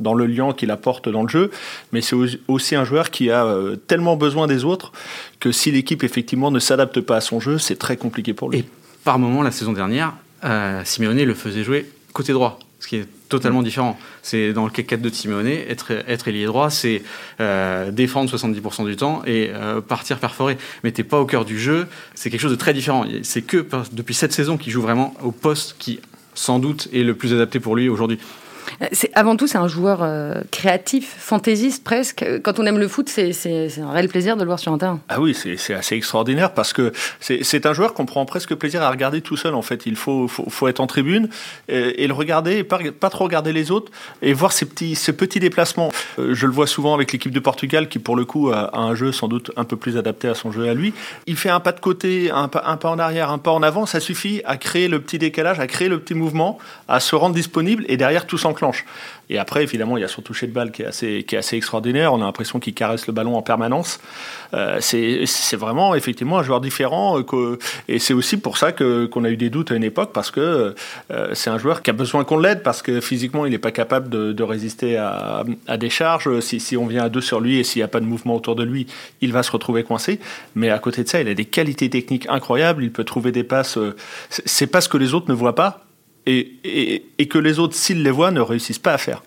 dans 0.00 0.14
le 0.14 0.26
lien 0.26 0.52
qu'il 0.52 0.70
apporte 0.70 1.08
dans 1.08 1.22
le 1.22 1.28
jeu, 1.28 1.50
mais 1.92 2.00
c'est 2.00 2.16
aussi 2.48 2.74
un 2.74 2.84
joueur 2.84 3.10
qui 3.10 3.30
a 3.30 3.44
euh, 3.46 3.76
tellement 3.76 4.16
besoin 4.16 4.46
des 4.46 4.64
autres 4.64 4.92
que 5.40 5.52
si 5.52 5.70
l'équipe 5.70 6.02
effectivement 6.02 6.50
ne 6.50 6.58
s'adapte 6.58 7.00
pas 7.00 7.16
à 7.16 7.20
son 7.20 7.38
jeu, 7.40 7.58
c'est 7.58 7.76
très 7.76 7.96
compliqué 7.96 8.34
pour 8.34 8.50
lui. 8.50 8.58
Et 8.58 8.64
par 9.04 9.18
moment, 9.18 9.42
la 9.42 9.52
saison 9.52 9.72
dernière, 9.72 10.14
euh, 10.44 10.82
Simeone 10.84 11.22
le 11.22 11.34
faisait 11.34 11.62
jouer 11.62 11.86
côté 12.12 12.32
droit 12.32 12.58
ce 12.80 12.88
qui 12.88 12.96
est 12.96 13.08
totalement 13.34 13.62
différent. 13.62 13.98
C'est 14.22 14.52
dans 14.52 14.64
le 14.64 14.70
cas 14.70 14.82
4 14.82 15.00
de 15.00 15.08
Simeone, 15.10 15.48
être, 15.48 15.92
être 16.06 16.28
ailier 16.28 16.46
droit, 16.46 16.70
c'est 16.70 17.02
euh, 17.40 17.90
défendre 17.90 18.30
70% 18.30 18.86
du 18.86 18.96
temps 18.96 19.22
et 19.26 19.50
euh, 19.52 19.80
partir 19.80 20.18
perforer. 20.18 20.56
Mais 20.82 20.92
t'es 20.92 21.04
pas 21.04 21.20
au 21.20 21.26
cœur 21.26 21.44
du 21.44 21.58
jeu, 21.58 21.86
c'est 22.14 22.30
quelque 22.30 22.40
chose 22.40 22.52
de 22.52 22.56
très 22.56 22.72
différent. 22.72 23.04
C'est 23.22 23.42
que 23.42 23.66
depuis 23.92 24.14
cette 24.14 24.32
saison 24.32 24.56
qu'il 24.56 24.72
joue 24.72 24.82
vraiment 24.82 25.14
au 25.22 25.32
poste 25.32 25.76
qui, 25.78 26.00
sans 26.34 26.58
doute, 26.58 26.88
est 26.92 27.02
le 27.02 27.14
plus 27.14 27.32
adapté 27.32 27.60
pour 27.60 27.76
lui 27.76 27.88
aujourd'hui. 27.88 28.18
Avant 29.14 29.36
tout, 29.36 29.46
c'est 29.46 29.58
un 29.58 29.68
joueur 29.68 30.00
euh, 30.02 30.42
créatif, 30.50 31.14
fantaisiste 31.18 31.84
presque. 31.84 32.24
Quand 32.42 32.58
on 32.58 32.66
aime 32.66 32.78
le 32.78 32.88
foot, 32.88 33.08
c'est 33.08 33.80
un 33.80 33.90
réel 33.90 34.08
plaisir 34.08 34.36
de 34.36 34.42
le 34.42 34.46
voir 34.46 34.58
sur 34.58 34.72
un 34.72 34.78
terrain. 34.78 35.00
Ah 35.08 35.20
oui, 35.20 35.34
c'est 35.34 35.74
assez 35.74 35.94
extraordinaire 35.94 36.52
parce 36.52 36.72
que 36.72 36.92
c'est 37.20 37.66
un 37.66 37.72
joueur 37.72 37.94
qu'on 37.94 38.06
prend 38.06 38.24
presque 38.24 38.54
plaisir 38.54 38.82
à 38.82 38.90
regarder 38.90 39.20
tout 39.20 39.36
seul. 39.36 39.54
En 39.54 39.62
fait, 39.62 39.86
il 39.86 39.96
faut, 39.96 40.28
être 40.68 40.80
en 40.80 40.86
tribune 40.86 41.28
et, 41.68 42.06
le 42.06 42.14
regarder, 42.14 42.58
et 42.58 42.64
pas, 42.64 43.10
trop 43.10 43.24
regarder 43.24 43.52
les 43.52 43.70
autres 43.70 43.92
et 44.22 44.32
voir 44.32 44.52
ces 44.52 44.66
petits, 44.66 45.40
déplacements. 45.40 45.90
Euh, 46.18 46.34
je 46.34 46.46
le 46.46 46.52
vois 46.52 46.66
souvent 46.66 46.94
avec 46.94 47.12
l'équipe 47.12 47.32
de 47.32 47.40
Portugal 47.40 47.88
qui, 47.88 47.98
pour 47.98 48.16
le 48.16 48.24
coup, 48.24 48.50
a, 48.50 48.76
un 48.78 48.94
jeu 48.94 49.12
sans 49.12 49.28
doute 49.28 49.50
un 49.56 49.64
peu 49.64 49.76
plus 49.76 49.96
adapté 49.96 50.28
à 50.28 50.34
son 50.34 50.52
jeu 50.52 50.68
à 50.68 50.74
lui. 50.74 50.94
Il 51.26 51.36
fait 51.36 51.50
un 51.50 51.60
pas 51.60 51.72
de 51.72 51.80
côté, 51.80 52.30
un 52.30 52.48
pas, 52.48 52.62
un 52.66 52.76
pas 52.76 52.90
en 52.90 52.98
arrière, 52.98 53.30
un 53.30 53.38
pas 53.38 53.50
en 53.50 53.62
avant. 53.62 53.86
Ça 53.86 54.00
suffit 54.00 54.42
à 54.44 54.56
créer 54.56 54.88
le 54.88 55.00
petit 55.00 55.18
décalage, 55.18 55.60
à 55.60 55.66
créer 55.66 55.88
le 55.88 55.98
petit 55.98 56.14
mouvement, 56.14 56.58
à 56.88 57.00
se 57.00 57.14
rendre 57.14 57.34
disponible 57.34 57.84
et 57.88 57.96
derrière 57.96 58.26
tout 58.26 58.38
s'enclenche. 58.38 58.63
Et 59.30 59.38
après, 59.38 59.62
évidemment, 59.62 59.96
il 59.96 60.00
y 60.00 60.04
a 60.04 60.08
son 60.08 60.22
toucher 60.22 60.46
de 60.46 60.52
balle 60.52 60.70
qui 60.70 60.82
est 60.82 60.86
assez, 60.86 61.56
extraordinaire. 61.56 62.12
On 62.12 62.20
a 62.20 62.24
l'impression 62.24 62.60
qu'il 62.60 62.74
caresse 62.74 63.06
le 63.06 63.12
ballon 63.12 63.36
en 63.36 63.42
permanence. 63.42 64.00
Euh, 64.52 64.78
c'est 64.80 65.56
vraiment, 65.56 65.94
effectivement, 65.94 66.38
un 66.38 66.42
joueur 66.42 66.60
différent. 66.60 67.18
Euh, 67.18 67.58
et 67.88 67.98
c'est 67.98 68.14
aussi 68.14 68.36
pour 68.36 68.58
ça 68.58 68.72
qu'on 68.72 69.24
a 69.24 69.30
eu 69.30 69.36
des 69.36 69.50
doutes 69.50 69.72
à 69.72 69.76
une 69.76 69.84
époque, 69.84 70.10
parce 70.12 70.30
que 70.30 70.74
euh, 71.10 71.34
c'est 71.34 71.50
un 71.50 71.58
joueur 71.58 71.82
qui 71.82 71.90
a 71.90 71.94
besoin 71.94 72.24
qu'on 72.24 72.38
l'aide, 72.38 72.62
parce 72.62 72.82
que 72.82 73.00
physiquement, 73.00 73.46
il 73.46 73.52
n'est 73.52 73.58
pas 73.58 73.72
capable 73.72 74.08
de, 74.08 74.42
résister 74.44 74.98
à, 74.98 75.44
des 75.78 75.90
charges. 75.90 76.40
Si, 76.40 76.60
si, 76.60 76.76
on 76.76 76.86
vient 76.86 77.04
à 77.04 77.08
deux 77.08 77.22
sur 77.22 77.40
lui 77.40 77.58
et 77.58 77.64
s'il 77.64 77.80
n'y 77.80 77.84
a 77.84 77.88
pas 77.88 78.00
de 78.00 78.04
mouvement 78.04 78.36
autour 78.36 78.56
de 78.56 78.62
lui, 78.62 78.86
il 79.22 79.32
va 79.32 79.42
se 79.42 79.50
retrouver 79.50 79.84
coincé. 79.84 80.20
Mais 80.54 80.68
à 80.68 80.78
côté 80.78 81.02
de 81.02 81.08
ça, 81.08 81.20
il 81.20 81.28
a 81.28 81.34
des 81.34 81.46
qualités 81.46 81.88
techniques 81.88 82.26
incroyables. 82.28 82.84
Il 82.84 82.92
peut 82.92 83.04
trouver 83.04 83.32
des 83.32 83.44
passes. 83.44 83.78
C'est 84.28 84.66
pas 84.66 84.82
ce 84.82 84.90
que 84.90 84.98
les 84.98 85.14
autres 85.14 85.30
ne 85.30 85.34
voient 85.34 85.54
pas 85.54 85.84
et, 86.26 87.02
et, 87.18 87.28
que 87.28 87.38
les 87.38 87.58
autres, 87.58 87.74
s'ils 87.74 88.02
les 88.02 88.10
voient, 88.10 88.30
ne 88.30 88.40
réussissent 88.40 88.78
pas 88.78 88.94
à 88.94 88.98
faire. 88.98 89.22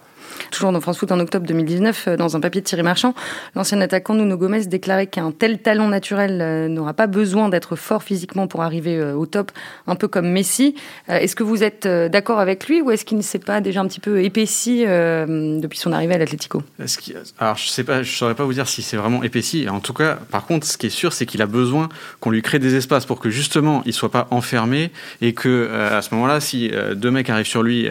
Toujours 0.51 0.71
dans 0.71 0.81
France 0.81 0.97
Foot 0.97 1.11
en 1.11 1.19
octobre 1.19 1.45
2019, 1.45 2.07
euh, 2.07 2.17
dans 2.17 2.35
un 2.35 2.39
papier 2.39 2.61
de 2.61 2.65
Thierry 2.65 2.83
Marchand, 2.83 3.13
l'ancien 3.55 3.79
attaquant 3.81 4.15
Nuno 4.15 4.37
Gomez 4.37 4.65
déclarait 4.65 5.07
qu'un 5.07 5.31
tel 5.31 5.59
talent 5.59 5.87
naturel 5.87 6.39
euh, 6.41 6.67
n'aura 6.67 6.93
pas 6.93 7.07
besoin 7.07 7.49
d'être 7.49 7.75
fort 7.75 8.03
physiquement 8.03 8.47
pour 8.47 8.63
arriver 8.63 8.97
euh, 8.97 9.13
au 9.13 9.25
top, 9.25 9.51
un 9.87 9.95
peu 9.95 10.07
comme 10.07 10.29
Messi. 10.29 10.75
Est-ce 11.07 11.35
que 11.35 11.43
vous 11.43 11.63
êtes 11.63 11.87
d'accord 11.87 12.39
avec 12.39 12.67
lui 12.67 12.81
ou 12.81 12.91
est-ce 12.91 13.05
qu'il 13.05 13.17
ne 13.17 13.21
s'est 13.21 13.39
pas 13.39 13.61
déjà 13.61 13.81
un 13.81 13.87
petit 13.87 13.99
peu 13.99 14.23
épaissi 14.23 14.85
depuis 14.85 15.77
son 15.77 15.91
arrivée 15.91 16.15
à 16.15 16.17
l'Atlético? 16.17 16.61
Alors 17.39 17.57
je 17.57 17.67
sais 17.67 17.83
pas, 17.83 18.03
je 18.03 18.11
saurais 18.11 18.35
pas 18.35 18.43
vous 18.43 18.53
dire 18.53 18.67
si 18.67 18.81
c'est 18.81 18.97
vraiment 18.97 19.23
épaissi. 19.23 19.67
En 19.69 19.79
tout 19.79 19.93
cas, 19.93 20.17
par 20.29 20.45
contre, 20.45 20.65
ce 20.67 20.77
qui 20.77 20.87
est 20.87 20.91
sûr, 20.91 21.13
c'est 21.13 21.25
qu'il 21.25 21.41
a 21.41 21.45
besoin 21.45 21.89
qu'on 22.19 22.29
lui 22.29 22.41
crée 22.41 22.59
des 22.59 22.75
espaces 22.75 23.05
pour 23.05 23.19
que 23.19 23.29
justement 23.29 23.81
il 23.85 23.93
soit 23.93 24.11
pas 24.11 24.27
enfermé 24.31 24.91
et 25.21 25.33
que 25.33 25.69
à 25.71 26.01
ce 26.01 26.13
moment-là, 26.15 26.39
si 26.39 26.71
deux 26.95 27.11
mecs 27.11 27.29
arrivent 27.29 27.45
sur 27.45 27.63
lui 27.63 27.87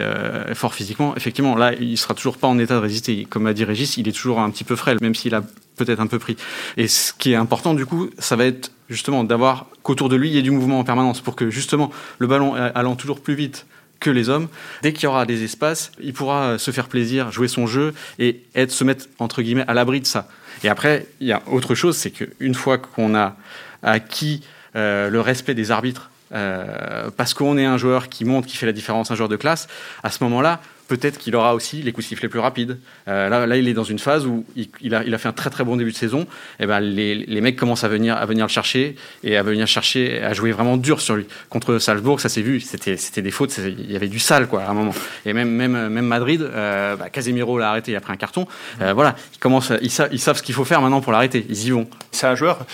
fort 0.53 0.73
physiquement, 0.73 1.15
effectivement, 1.15 1.55
là, 1.55 1.73
il 1.79 1.97
sera 1.97 2.13
toujours 2.13 2.36
pas 2.37 2.47
en 2.47 2.59
état 2.59 2.75
de 2.75 2.79
résister. 2.79 3.25
Comme 3.29 3.47
a 3.47 3.53
dit 3.53 3.63
Régis, 3.63 3.97
il 3.97 4.07
est 4.07 4.11
toujours 4.11 4.39
un 4.39 4.49
petit 4.49 4.63
peu 4.63 4.75
frêle, 4.75 4.97
même 5.01 5.15
s'il 5.15 5.35
a 5.35 5.43
peut-être 5.75 5.99
un 5.99 6.07
peu 6.07 6.19
pris. 6.19 6.37
Et 6.75 6.87
ce 6.87 7.13
qui 7.13 7.31
est 7.31 7.35
important, 7.35 7.73
du 7.73 7.85
coup, 7.85 8.09
ça 8.17 8.35
va 8.35 8.45
être 8.45 8.71
justement 8.89 9.23
d'avoir 9.23 9.67
qu'autour 9.83 10.09
de 10.09 10.15
lui, 10.15 10.29
il 10.29 10.35
y 10.35 10.37
ait 10.37 10.43
du 10.43 10.51
mouvement 10.51 10.79
en 10.79 10.83
permanence 10.83 11.21
pour 11.21 11.35
que 11.35 11.49
justement 11.49 11.91
le 12.19 12.27
ballon 12.27 12.55
allant 12.55 12.95
toujours 12.95 13.21
plus 13.21 13.35
vite 13.35 13.65
que 13.99 14.09
les 14.09 14.29
hommes, 14.29 14.47
dès 14.83 14.93
qu'il 14.93 15.03
y 15.03 15.07
aura 15.07 15.25
des 15.25 15.43
espaces, 15.43 15.91
il 15.99 16.13
pourra 16.13 16.57
se 16.57 16.71
faire 16.71 16.87
plaisir, 16.87 17.31
jouer 17.31 17.47
son 17.47 17.67
jeu 17.67 17.93
et 18.19 18.43
être, 18.55 18.71
se 18.71 18.83
mettre 18.83 19.05
entre 19.19 19.41
guillemets 19.41 19.65
à 19.67 19.73
l'abri 19.73 20.01
de 20.01 20.05
ça. 20.05 20.27
Et 20.63 20.69
après, 20.69 21.07
il 21.19 21.27
y 21.27 21.31
a 21.31 21.41
autre 21.47 21.75
chose, 21.75 21.97
c'est 21.97 22.11
qu'une 22.11 22.55
fois 22.55 22.77
qu'on 22.77 23.15
a 23.15 23.35
acquis 23.83 24.43
euh, 24.75 25.09
le 25.09 25.21
respect 25.21 25.53
des 25.53 25.71
arbitres, 25.71 26.09
euh, 26.33 27.09
parce 27.15 27.33
qu'on 27.33 27.57
est 27.57 27.65
un 27.65 27.77
joueur 27.77 28.09
qui 28.09 28.25
monte, 28.25 28.45
qui 28.45 28.57
fait 28.57 28.65
la 28.65 28.71
différence, 28.71 29.11
un 29.11 29.15
joueur 29.15 29.29
de 29.29 29.35
classe, 29.35 29.67
à 30.03 30.11
ce 30.11 30.23
moment-là, 30.23 30.61
peut-être 30.87 31.17
qu'il 31.17 31.35
aura 31.35 31.53
aussi 31.53 31.81
les 31.81 31.91
coups 31.91 32.05
de 32.05 32.09
sifflet 32.09 32.29
plus 32.29 32.39
rapides. 32.39 32.77
Euh, 33.07 33.29
là, 33.29 33.45
là, 33.45 33.57
il 33.57 33.67
est 33.67 33.73
dans 33.73 33.83
une 33.83 33.99
phase 33.99 34.25
où 34.25 34.45
il, 34.55 34.95
a, 34.95 35.03
il, 35.03 35.13
a, 35.13 35.17
fait 35.17 35.27
un 35.27 35.33
très 35.33 35.49
très 35.49 35.63
bon 35.63 35.75
début 35.75 35.91
de 35.91 35.95
saison. 35.95 36.27
Et 36.59 36.65
ben, 36.65 36.79
les, 36.79 37.15
les, 37.15 37.41
mecs 37.41 37.55
commencent 37.55 37.83
à 37.83 37.87
venir, 37.87 38.15
à 38.15 38.25
venir 38.25 38.45
le 38.45 38.51
chercher 38.51 38.95
et 39.23 39.37
à 39.37 39.43
venir 39.43 39.67
chercher, 39.67 40.21
à 40.21 40.33
jouer 40.33 40.51
vraiment 40.51 40.77
dur 40.77 41.01
sur 41.01 41.15
lui. 41.15 41.25
Contre 41.49 41.79
Salzbourg, 41.79 42.19
ça 42.19 42.29
s'est 42.29 42.41
vu, 42.41 42.59
c'était, 42.59 42.97
c'était 42.97 43.21
des 43.21 43.31
fautes, 43.31 43.57
il 43.57 43.91
y 43.91 43.95
avait 43.95 44.07
du 44.07 44.19
sale 44.19 44.47
quoi 44.47 44.63
à 44.63 44.69
un 44.69 44.73
moment. 44.73 44.93
Et 45.25 45.33
même, 45.33 45.49
même, 45.49 45.89
même 45.89 46.05
Madrid, 46.05 46.41
euh, 46.41 46.95
bah, 46.95 47.09
Casemiro 47.09 47.59
l'a 47.59 47.69
arrêté, 47.69 47.91
il 47.91 47.95
a 47.95 48.01
pris 48.01 48.13
un 48.13 48.17
carton. 48.17 48.47
Euh, 48.81 48.93
voilà, 48.93 49.15
ils, 49.33 49.39
commencent, 49.39 49.73
ils, 49.81 49.91
savent, 49.91 50.09
ils 50.11 50.19
savent 50.19 50.37
ce 50.37 50.43
qu'il 50.43 50.55
faut 50.55 50.65
faire 50.65 50.81
maintenant 50.81 51.01
pour 51.01 51.11
l'arrêter. 51.11 51.45
Ils 51.49 51.67
y 51.67 51.71
vont. 51.71 51.87
C'est 52.11 52.27
un 52.27 52.35
joueur 52.35 52.65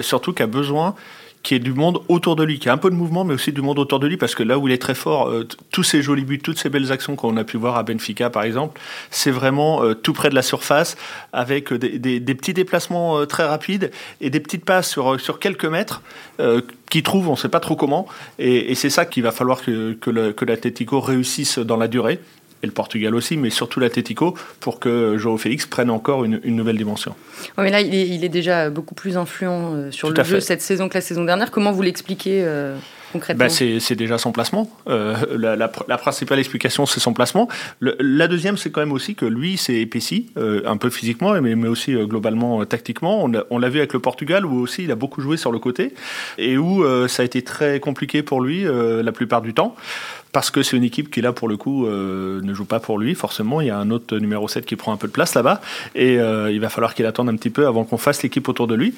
surtout 0.00 0.32
qui 0.32 0.42
a 0.42 0.46
besoin 0.46 0.94
qui 1.48 1.54
est 1.54 1.60
du 1.60 1.72
monde 1.72 2.02
autour 2.08 2.36
de 2.36 2.44
lui, 2.44 2.58
qui 2.58 2.68
a 2.68 2.74
un 2.74 2.76
peu 2.76 2.90
de 2.90 2.94
mouvement, 2.94 3.24
mais 3.24 3.32
aussi 3.32 3.52
du 3.52 3.62
monde 3.62 3.78
autour 3.78 4.00
de 4.00 4.06
lui, 4.06 4.18
parce 4.18 4.34
que 4.34 4.42
là 4.42 4.58
où 4.58 4.68
il 4.68 4.74
est 4.74 4.82
très 4.82 4.94
fort, 4.94 5.30
euh, 5.30 5.48
tous 5.70 5.82
ces 5.82 6.02
jolis 6.02 6.26
buts, 6.26 6.40
toutes 6.40 6.58
ces 6.58 6.68
belles 6.68 6.92
actions 6.92 7.16
qu'on 7.16 7.38
a 7.38 7.44
pu 7.44 7.56
voir 7.56 7.78
à 7.78 7.84
Benfica, 7.84 8.28
par 8.28 8.42
exemple, 8.42 8.78
c'est 9.10 9.30
vraiment 9.30 9.82
euh, 9.82 9.94
tout 9.94 10.12
près 10.12 10.28
de 10.28 10.34
la 10.34 10.42
surface, 10.42 10.98
avec 11.32 11.72
des, 11.72 12.20
petits 12.34 12.52
déplacements 12.52 13.20
euh, 13.20 13.24
très 13.24 13.46
rapides 13.46 13.90
et 14.20 14.28
des 14.28 14.40
petites 14.40 14.66
passes 14.66 14.90
sur, 14.90 15.18
sur 15.18 15.38
quelques 15.38 15.64
mètres 15.64 16.02
qui 16.90 17.02
trouvent, 17.02 17.28
on 17.28 17.32
ne 17.32 17.36
sait 17.36 17.48
pas 17.48 17.60
trop 17.60 17.76
comment, 17.76 18.06
et, 18.38 18.74
c'est 18.74 18.90
ça 18.90 19.06
qu'il 19.06 19.22
va 19.22 19.32
falloir 19.32 19.62
que, 19.62 19.94
que 19.94 20.44
l'Atletico 20.44 21.00
réussisse 21.00 21.58
dans 21.58 21.78
la 21.78 21.88
durée 21.88 22.20
et 22.62 22.66
le 22.66 22.72
Portugal 22.72 23.14
aussi, 23.14 23.36
mais 23.36 23.50
surtout 23.50 23.80
l'Atletico, 23.80 24.34
pour 24.60 24.80
que 24.80 25.16
Joao 25.16 25.36
Félix 25.36 25.66
prenne 25.66 25.90
encore 25.90 26.24
une, 26.24 26.40
nouvelle 26.44 26.76
dimension. 26.76 27.14
Oui, 27.56 27.64
mais 27.64 27.70
là, 27.70 27.80
il 27.80 28.24
est, 28.24 28.28
déjà 28.28 28.68
beaucoup 28.68 28.94
plus 28.94 29.16
influent 29.16 29.74
euh, 29.74 29.90
sur 29.90 30.10
le 30.10 30.24
jeu 30.24 30.40
cette 30.40 30.60
saison 30.60 30.88
que 30.88 30.94
la 30.94 31.00
saison 31.00 31.24
dernière. 31.24 31.50
Comment 31.50 31.72
vous 31.72 31.82
l'expliquez 31.82 32.42
euh, 32.44 32.76
concrètement? 33.12 33.44
Bah, 33.44 33.48
C'est 33.48 33.94
déjà 33.94 34.18
son 34.18 34.32
placement. 34.32 34.70
Euh, 34.88 35.14
la, 35.36 35.98
principale 35.98 36.40
explication, 36.40 36.84
c'est 36.84 37.00
son 37.00 37.12
placement. 37.12 37.48
la 37.80 38.28
deuxième, 38.28 38.56
c'est 38.56 38.70
quand 38.70 38.80
même 38.80 38.92
aussi 38.92 39.14
que 39.14 39.24
lui, 39.24 39.56
s'est 39.56 39.76
épaissi, 39.76 40.30
un 40.36 40.76
peu 40.76 40.90
physiquement, 40.90 41.40
mais, 41.40 41.54
mais 41.54 41.68
aussi 41.68 41.94
globalement 41.94 42.64
tactiquement. 42.64 43.30
On 43.50 43.58
l'a 43.58 43.68
vu 43.68 43.78
avec 43.78 43.92
le 43.92 44.00
Portugal, 44.00 44.44
où 44.44 44.60
aussi 44.60 44.84
il 44.84 44.90
a 44.90 44.96
beaucoup 44.96 45.20
joué 45.20 45.36
sur 45.36 45.52
le 45.52 45.58
côté, 45.58 45.94
et 46.38 46.58
où 46.58 46.84
ça 47.08 47.22
a 47.22 47.24
été 47.24 47.42
très 47.42 47.80
compliqué 47.80 48.22
pour 48.22 48.40
lui 48.40 48.64
la 48.64 49.12
plupart 49.12 49.42
du 49.42 49.54
temps 49.54 49.76
parce 50.32 50.50
que 50.50 50.62
c'est 50.62 50.76
une 50.76 50.84
équipe 50.84 51.10
qui 51.10 51.20
là 51.20 51.32
pour 51.32 51.48
le 51.48 51.56
coup 51.56 51.86
euh, 51.86 52.40
ne 52.42 52.54
joue 52.54 52.64
pas 52.64 52.80
pour 52.80 52.98
lui 52.98 53.14
forcément. 53.14 53.60
Il 53.60 53.68
y 53.68 53.70
a 53.70 53.78
un 53.78 53.90
autre 53.90 54.18
numéro 54.18 54.48
7 54.48 54.66
qui 54.66 54.76
prend 54.76 54.92
un 54.92 54.96
peu 54.96 55.06
de 55.06 55.12
place 55.12 55.34
là-bas. 55.34 55.60
Et 55.94 56.18
euh, 56.18 56.50
il 56.50 56.60
va 56.60 56.68
falloir 56.68 56.94
qu'il 56.94 57.06
attende 57.06 57.28
un 57.28 57.36
petit 57.36 57.50
peu 57.50 57.66
avant 57.66 57.84
qu'on 57.84 57.98
fasse 57.98 58.22
l'équipe 58.22 58.48
autour 58.48 58.66
de 58.66 58.74
lui. 58.74 58.94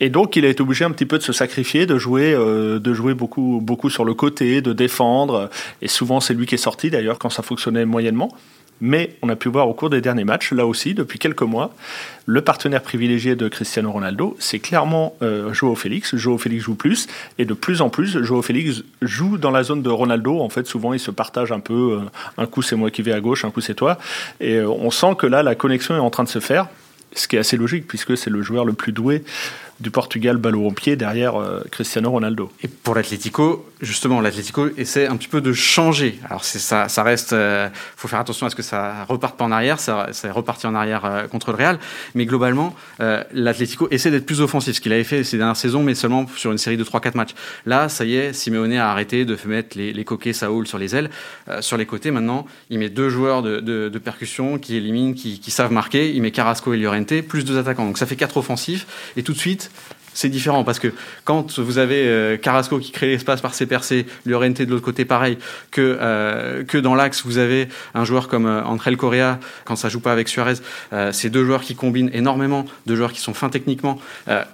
Et 0.00 0.10
donc 0.10 0.36
il 0.36 0.44
a 0.44 0.48
été 0.48 0.62
obligé 0.62 0.84
un 0.84 0.90
petit 0.90 1.06
peu 1.06 1.18
de 1.18 1.22
se 1.22 1.32
sacrifier 1.32 1.86
de 1.86 1.98
jouer 1.98 2.34
euh, 2.34 2.78
de 2.78 2.92
jouer 2.92 3.14
beaucoup 3.14 3.60
beaucoup 3.62 3.90
sur 3.90 4.04
le 4.04 4.14
côté 4.14 4.60
de 4.60 4.72
défendre. 4.72 5.50
Et 5.82 5.88
souvent 5.88 6.20
c'est 6.20 6.34
lui 6.34 6.46
qui 6.46 6.56
est 6.56 6.58
sorti 6.58 6.90
d'ailleurs 6.90 7.18
quand 7.18 7.30
ça 7.30 7.42
fonctionnait 7.42 7.84
moyennement 7.84 8.30
mais 8.80 9.16
on 9.22 9.28
a 9.28 9.36
pu 9.36 9.48
voir 9.48 9.68
au 9.68 9.74
cours 9.74 9.90
des 9.90 10.00
derniers 10.00 10.24
matchs, 10.24 10.52
là 10.52 10.66
aussi, 10.66 10.94
depuis 10.94 11.18
quelques 11.18 11.42
mois, 11.42 11.74
le 12.26 12.40
partenaire 12.40 12.82
privilégié 12.82 13.36
de 13.36 13.48
Cristiano 13.48 13.90
Ronaldo, 13.90 14.36
c'est 14.38 14.58
clairement 14.58 15.14
euh, 15.22 15.52
Joao 15.52 15.74
Félix. 15.74 16.16
Joao 16.16 16.38
Félix 16.38 16.64
joue 16.64 16.74
plus, 16.74 17.06
et 17.38 17.44
de 17.44 17.54
plus 17.54 17.80
en 17.80 17.90
plus, 17.90 18.22
Joao 18.22 18.42
Félix 18.42 18.82
joue 19.02 19.38
dans 19.38 19.50
la 19.50 19.62
zone 19.62 19.82
de 19.82 19.90
Ronaldo. 19.90 20.40
En 20.40 20.48
fait, 20.48 20.66
souvent, 20.66 20.92
ils 20.92 21.00
se 21.00 21.10
partagent 21.10 21.52
un 21.52 21.60
peu. 21.60 22.00
Euh, 22.00 22.10
un 22.38 22.46
coup, 22.46 22.62
c'est 22.62 22.76
moi 22.76 22.90
qui 22.90 23.02
vais 23.02 23.12
à 23.12 23.20
gauche, 23.20 23.44
un 23.44 23.50
coup, 23.50 23.60
c'est 23.60 23.74
toi. 23.74 23.98
Et 24.40 24.56
euh, 24.56 24.68
on 24.68 24.90
sent 24.90 25.14
que 25.18 25.26
là, 25.26 25.42
la 25.42 25.54
connexion 25.54 25.94
est 25.94 26.00
en 26.00 26.10
train 26.10 26.24
de 26.24 26.28
se 26.28 26.40
faire 26.40 26.68
ce 27.14 27.28
qui 27.28 27.36
est 27.36 27.38
assez 27.38 27.56
logique 27.56 27.86
puisque 27.86 28.16
c'est 28.16 28.30
le 28.30 28.42
joueur 28.42 28.64
le 28.64 28.72
plus 28.72 28.90
doué 28.90 29.22
du 29.80 29.90
Portugal 29.90 30.36
ballon 30.36 30.66
au 30.66 30.70
pied 30.70 30.96
derrière 30.96 31.36
euh, 31.36 31.62
Cristiano 31.70 32.10
Ronaldo. 32.10 32.50
Et 32.62 32.68
pour 32.68 32.94
l'Atlético, 32.94 33.68
justement, 33.80 34.20
l'Atlético 34.20 34.68
essaie 34.76 35.06
un 35.06 35.16
petit 35.16 35.28
peu 35.28 35.40
de 35.40 35.52
changer. 35.52 36.18
Alors 36.28 36.44
ça, 36.44 36.88
ça 36.88 37.02
reste, 37.02 37.32
euh, 37.32 37.68
faut 37.96 38.08
faire 38.08 38.20
attention 38.20 38.46
à 38.46 38.50
ce 38.50 38.56
que 38.56 38.62
ça 38.62 39.04
reparte 39.08 39.36
pas 39.36 39.44
en 39.44 39.52
arrière, 39.52 39.80
ça, 39.80 40.08
ça 40.12 40.28
est 40.28 40.30
reparti 40.30 40.66
en 40.66 40.74
arrière 40.74 41.04
euh, 41.04 41.26
contre 41.26 41.50
le 41.50 41.56
Real, 41.56 41.78
mais 42.14 42.26
globalement, 42.26 42.74
l'Atlético 43.32 43.88
essaie 43.90 44.10
d'être 44.10 44.26
plus 44.26 44.40
offensif, 44.40 44.76
ce 44.76 44.80
qu'il 44.80 44.92
avait 44.92 45.04
fait 45.04 45.24
ces 45.24 45.36
dernières 45.36 45.56
saisons, 45.56 45.82
mais 45.82 45.94
seulement 45.94 46.26
sur 46.36 46.52
une 46.52 46.58
série 46.58 46.76
de 46.76 46.84
3-4 46.84 47.16
matchs. 47.16 47.34
Là, 47.66 47.88
ça 47.88 48.04
y 48.04 48.16
est, 48.16 48.32
Simeone 48.32 48.72
a 48.74 48.90
arrêté 48.90 49.24
de 49.24 49.36
mettre 49.46 49.76
les, 49.76 49.92
les 49.92 50.04
coquets 50.04 50.32
Saoul 50.32 50.66
sur 50.66 50.78
les 50.78 50.96
ailes, 50.96 51.10
sur 51.60 51.76
les 51.76 51.86
côtés. 51.86 52.10
Maintenant, 52.10 52.46
il 52.70 52.78
met 52.78 52.88
deux 52.88 53.08
joueurs 53.08 53.42
de 53.42 53.98
percussion 53.98 54.58
qui 54.58 54.76
éliminent, 54.76 55.14
qui, 55.14 55.40
qui, 55.40 55.50
savent 55.50 55.72
marquer. 55.72 56.12
Il 56.14 56.22
met 56.22 56.30
Carrasco 56.30 56.72
et 56.74 56.76
Llorente, 56.76 57.22
plus 57.22 57.44
deux 57.44 57.58
attaquants. 57.58 57.84
Donc 57.84 57.98
ça 57.98 58.06
fait 58.06 58.16
quatre 58.16 58.36
offensifs, 58.36 58.86
et 59.16 59.22
tout 59.22 59.32
de 59.32 59.38
suite 59.38 59.63
c'est 60.14 60.28
différent 60.28 60.64
parce 60.64 60.78
que 60.78 60.92
quand 61.24 61.58
vous 61.58 61.78
avez 61.78 62.06
euh, 62.06 62.36
Carrasco 62.36 62.78
qui 62.78 62.92
crée 62.92 63.08
l'espace 63.08 63.40
par 63.40 63.54
ses 63.54 63.66
percées, 63.66 64.06
Llorente 64.24 64.62
de 64.62 64.70
l'autre 64.70 64.84
côté 64.84 65.04
pareil, 65.04 65.36
que, 65.70 65.98
euh, 66.00 66.64
que 66.64 66.78
dans 66.78 66.94
l'axe 66.94 67.26
vous 67.26 67.38
avez 67.38 67.68
un 67.94 68.04
joueur 68.04 68.28
comme 68.28 68.46
euh, 68.46 68.64
André 68.64 68.94
Correa, 68.96 69.40
quand 69.64 69.76
ça 69.76 69.88
joue 69.88 70.00
pas 70.00 70.12
avec 70.12 70.28
Suarez, 70.28 70.54
c'est 71.10 71.30
deux 71.30 71.44
joueurs 71.44 71.62
qui 71.62 71.74
combinent 71.74 72.10
énormément, 72.12 72.64
deux 72.86 72.94
joueurs 72.94 73.12
qui 73.12 73.20
sont 73.20 73.34
fins 73.34 73.48
techniquement. 73.48 73.98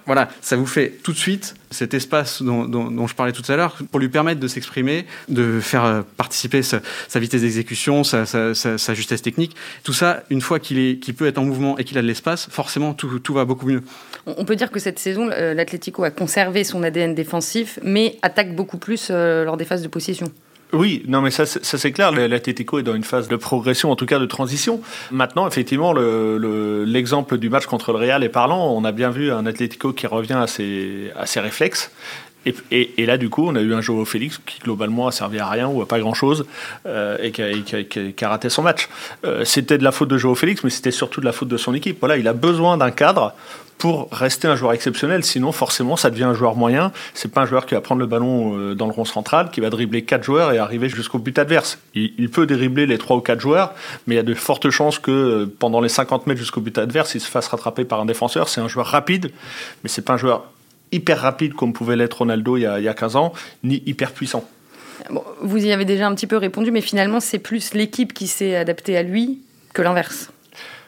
voilà, 0.07 0.29
ça 0.41 0.55
vous 0.55 0.65
fait 0.65 0.97
tout 1.03 1.11
de 1.11 1.17
suite 1.17 1.53
cet 1.71 1.93
espace 1.93 2.41
dont, 2.41 3.07
je 3.07 3.15
parlais 3.15 3.31
tout 3.31 3.49
à 3.51 3.55
l'heure 3.55 3.77
pour 3.91 3.99
lui 3.99 4.09
permettre 4.09 4.39
de 4.39 4.47
s'exprimer, 4.47 5.05
de 5.29 5.59
faire 5.59 6.03
participer 6.17 6.61
sa, 6.61 6.79
vitesse 7.15 7.41
d'exécution, 7.41 8.03
sa, 8.03 8.25
sa, 8.25 8.93
justesse 8.93 9.21
technique. 9.21 9.55
Tout 9.83 9.93
ça, 9.93 10.23
une 10.29 10.41
fois 10.41 10.59
qu'il 10.59 10.99
peut 11.15 11.27
être 11.27 11.37
en 11.37 11.45
mouvement 11.45 11.77
et 11.77 11.83
qu'il 11.83 11.97
a 11.97 12.01
de 12.01 12.07
l'espace, 12.07 12.47
forcément 12.49 12.93
tout, 12.93 13.19
tout 13.19 13.33
va 13.33 13.45
beaucoup 13.45 13.65
mieux. 13.65 13.81
On 14.25 14.45
peut 14.45 14.55
dire 14.55 14.71
que 14.71 14.79
cette 14.79 14.99
saison, 14.99 15.29
euh, 15.31 15.53
l'Atlético 15.53 16.03
a 16.03 16.11
conservé 16.11 16.63
son 16.63 16.83
ADN 16.83 17.15
défensif, 17.15 17.79
mais 17.83 18.17
attaque 18.21 18.55
beaucoup 18.55 18.77
plus 18.77 19.07
euh, 19.09 19.43
lors 19.43 19.57
des 19.57 19.65
phases 19.65 19.81
de 19.81 19.87
possession. 19.87 20.31
Oui, 20.73 21.03
non, 21.07 21.21
mais 21.21 21.31
ça, 21.31 21.45
ça 21.45 21.77
c'est 21.77 21.91
clair. 21.91 22.11
L'Atlético 22.11 22.79
est 22.79 22.83
dans 22.83 22.95
une 22.95 23.03
phase 23.03 23.27
de 23.27 23.35
progression, 23.35 23.91
en 23.91 23.95
tout 23.95 24.05
cas 24.05 24.19
de 24.19 24.25
transition. 24.25 24.81
Maintenant, 25.11 25.47
effectivement, 25.47 25.93
l'exemple 25.93 27.37
du 27.37 27.49
match 27.49 27.65
contre 27.65 27.91
le 27.91 27.99
Real 27.99 28.23
est 28.23 28.29
parlant. 28.29 28.73
On 28.73 28.83
a 28.85 28.91
bien 28.91 29.09
vu 29.09 29.31
un 29.31 29.45
Atlético 29.45 29.91
qui 29.91 30.07
revient 30.07 30.33
à 30.33 30.47
ses, 30.47 31.11
à 31.15 31.25
ses 31.25 31.39
réflexes. 31.39 31.91
Et, 32.45 32.91
et, 32.97 33.05
là, 33.05 33.17
du 33.17 33.29
coup, 33.29 33.47
on 33.47 33.55
a 33.55 33.61
eu 33.61 33.73
un 33.73 33.81
Joao 33.81 34.05
Félix 34.05 34.39
qui 34.45 34.59
globalement 34.59 35.07
a 35.07 35.11
servi 35.11 35.39
à 35.39 35.47
rien 35.47 35.67
ou 35.67 35.81
à 35.81 35.87
pas 35.87 35.99
grand-chose 35.99 36.45
euh, 36.85 37.17
et 37.21 37.31
qui 37.31 37.41
a, 37.41 37.53
qui, 37.83 38.13
qui 38.13 38.25
a, 38.25 38.29
raté 38.29 38.49
son 38.49 38.63
match. 38.63 38.89
Euh, 39.25 39.45
c'était 39.45 39.77
de 39.77 39.83
la 39.83 39.91
faute 39.91 40.09
de 40.09 40.17
Joao 40.17 40.35
Félix, 40.35 40.63
mais 40.63 40.69
c'était 40.69 40.91
surtout 40.91 41.21
de 41.21 41.25
la 41.25 41.31
faute 41.31 41.49
de 41.49 41.57
son 41.57 41.73
équipe. 41.73 41.97
Voilà, 41.99 42.17
il 42.17 42.27
a 42.27 42.33
besoin 42.33 42.77
d'un 42.77 42.91
cadre 42.91 43.33
pour 43.81 44.09
rester 44.11 44.47
un 44.47 44.55
joueur 44.55 44.73
exceptionnel. 44.73 45.23
Sinon, 45.23 45.51
forcément, 45.51 45.95
ça 45.95 46.11
devient 46.11 46.25
un 46.25 46.35
joueur 46.35 46.55
moyen. 46.55 46.91
C'est 47.15 47.31
pas 47.33 47.41
un 47.41 47.45
joueur 47.47 47.65
qui 47.65 47.73
va 47.73 47.81
prendre 47.81 47.99
le 47.99 48.05
ballon 48.05 48.55
euh, 48.55 48.75
dans 48.75 48.85
le 48.85 48.91
rond 48.91 49.05
central, 49.05 49.49
qui 49.49 49.59
va 49.59 49.71
dribbler 49.71 50.03
quatre 50.03 50.23
joueurs 50.23 50.51
et 50.51 50.59
arriver 50.59 50.87
jusqu'au 50.87 51.17
but 51.17 51.39
adverse. 51.39 51.79
Il, 51.95 52.29
peut 52.29 52.45
dribbler 52.45 52.85
les 52.85 52.99
trois 52.99 53.17
ou 53.17 53.21
quatre 53.21 53.39
joueurs, 53.39 53.73
mais 54.05 54.13
il 54.13 54.17
y 54.17 54.19
a 54.19 54.23
de 54.23 54.35
fortes 54.35 54.69
chances 54.69 54.99
que 54.99 55.09
euh, 55.09 55.55
pendant 55.57 55.81
les 55.81 55.89
50 55.89 56.27
mètres 56.27 56.39
jusqu'au 56.39 56.61
but 56.61 56.77
adverse, 56.77 57.15
il 57.15 57.21
se 57.21 57.27
fasse 57.27 57.47
rattraper 57.47 57.83
par 57.83 57.99
un 57.99 58.05
défenseur. 58.05 58.49
C'est 58.49 58.61
un 58.61 58.67
joueur 58.67 58.85
rapide, 58.85 59.31
mais 59.81 59.89
c'est 59.89 60.03
pas 60.03 60.13
un 60.13 60.17
joueur 60.17 60.43
hyper 60.91 61.19
rapide 61.19 61.53
comme 61.53 61.73
pouvait 61.73 61.95
l'être 61.95 62.19
Ronaldo 62.19 62.57
il 62.57 62.61
y, 62.61 62.65
a, 62.65 62.79
il 62.79 62.83
y 62.83 62.87
a 62.87 62.93
15 62.93 63.15
ans, 63.15 63.33
ni 63.63 63.81
hyper 63.85 64.11
puissant. 64.11 64.47
vous 65.41 65.65
y 65.65 65.71
avez 65.71 65.85
déjà 65.85 66.07
un 66.07 66.15
petit 66.15 66.27
peu 66.27 66.37
répondu, 66.37 66.71
mais 66.71 66.81
finalement, 66.81 67.19
c'est 67.19 67.39
plus 67.39 67.73
l'équipe 67.73 68.13
qui 68.13 68.27
s'est 68.27 68.55
adaptée 68.55 68.97
à 68.97 69.03
lui 69.03 69.39
que 69.73 69.81
l'inverse. 69.81 70.31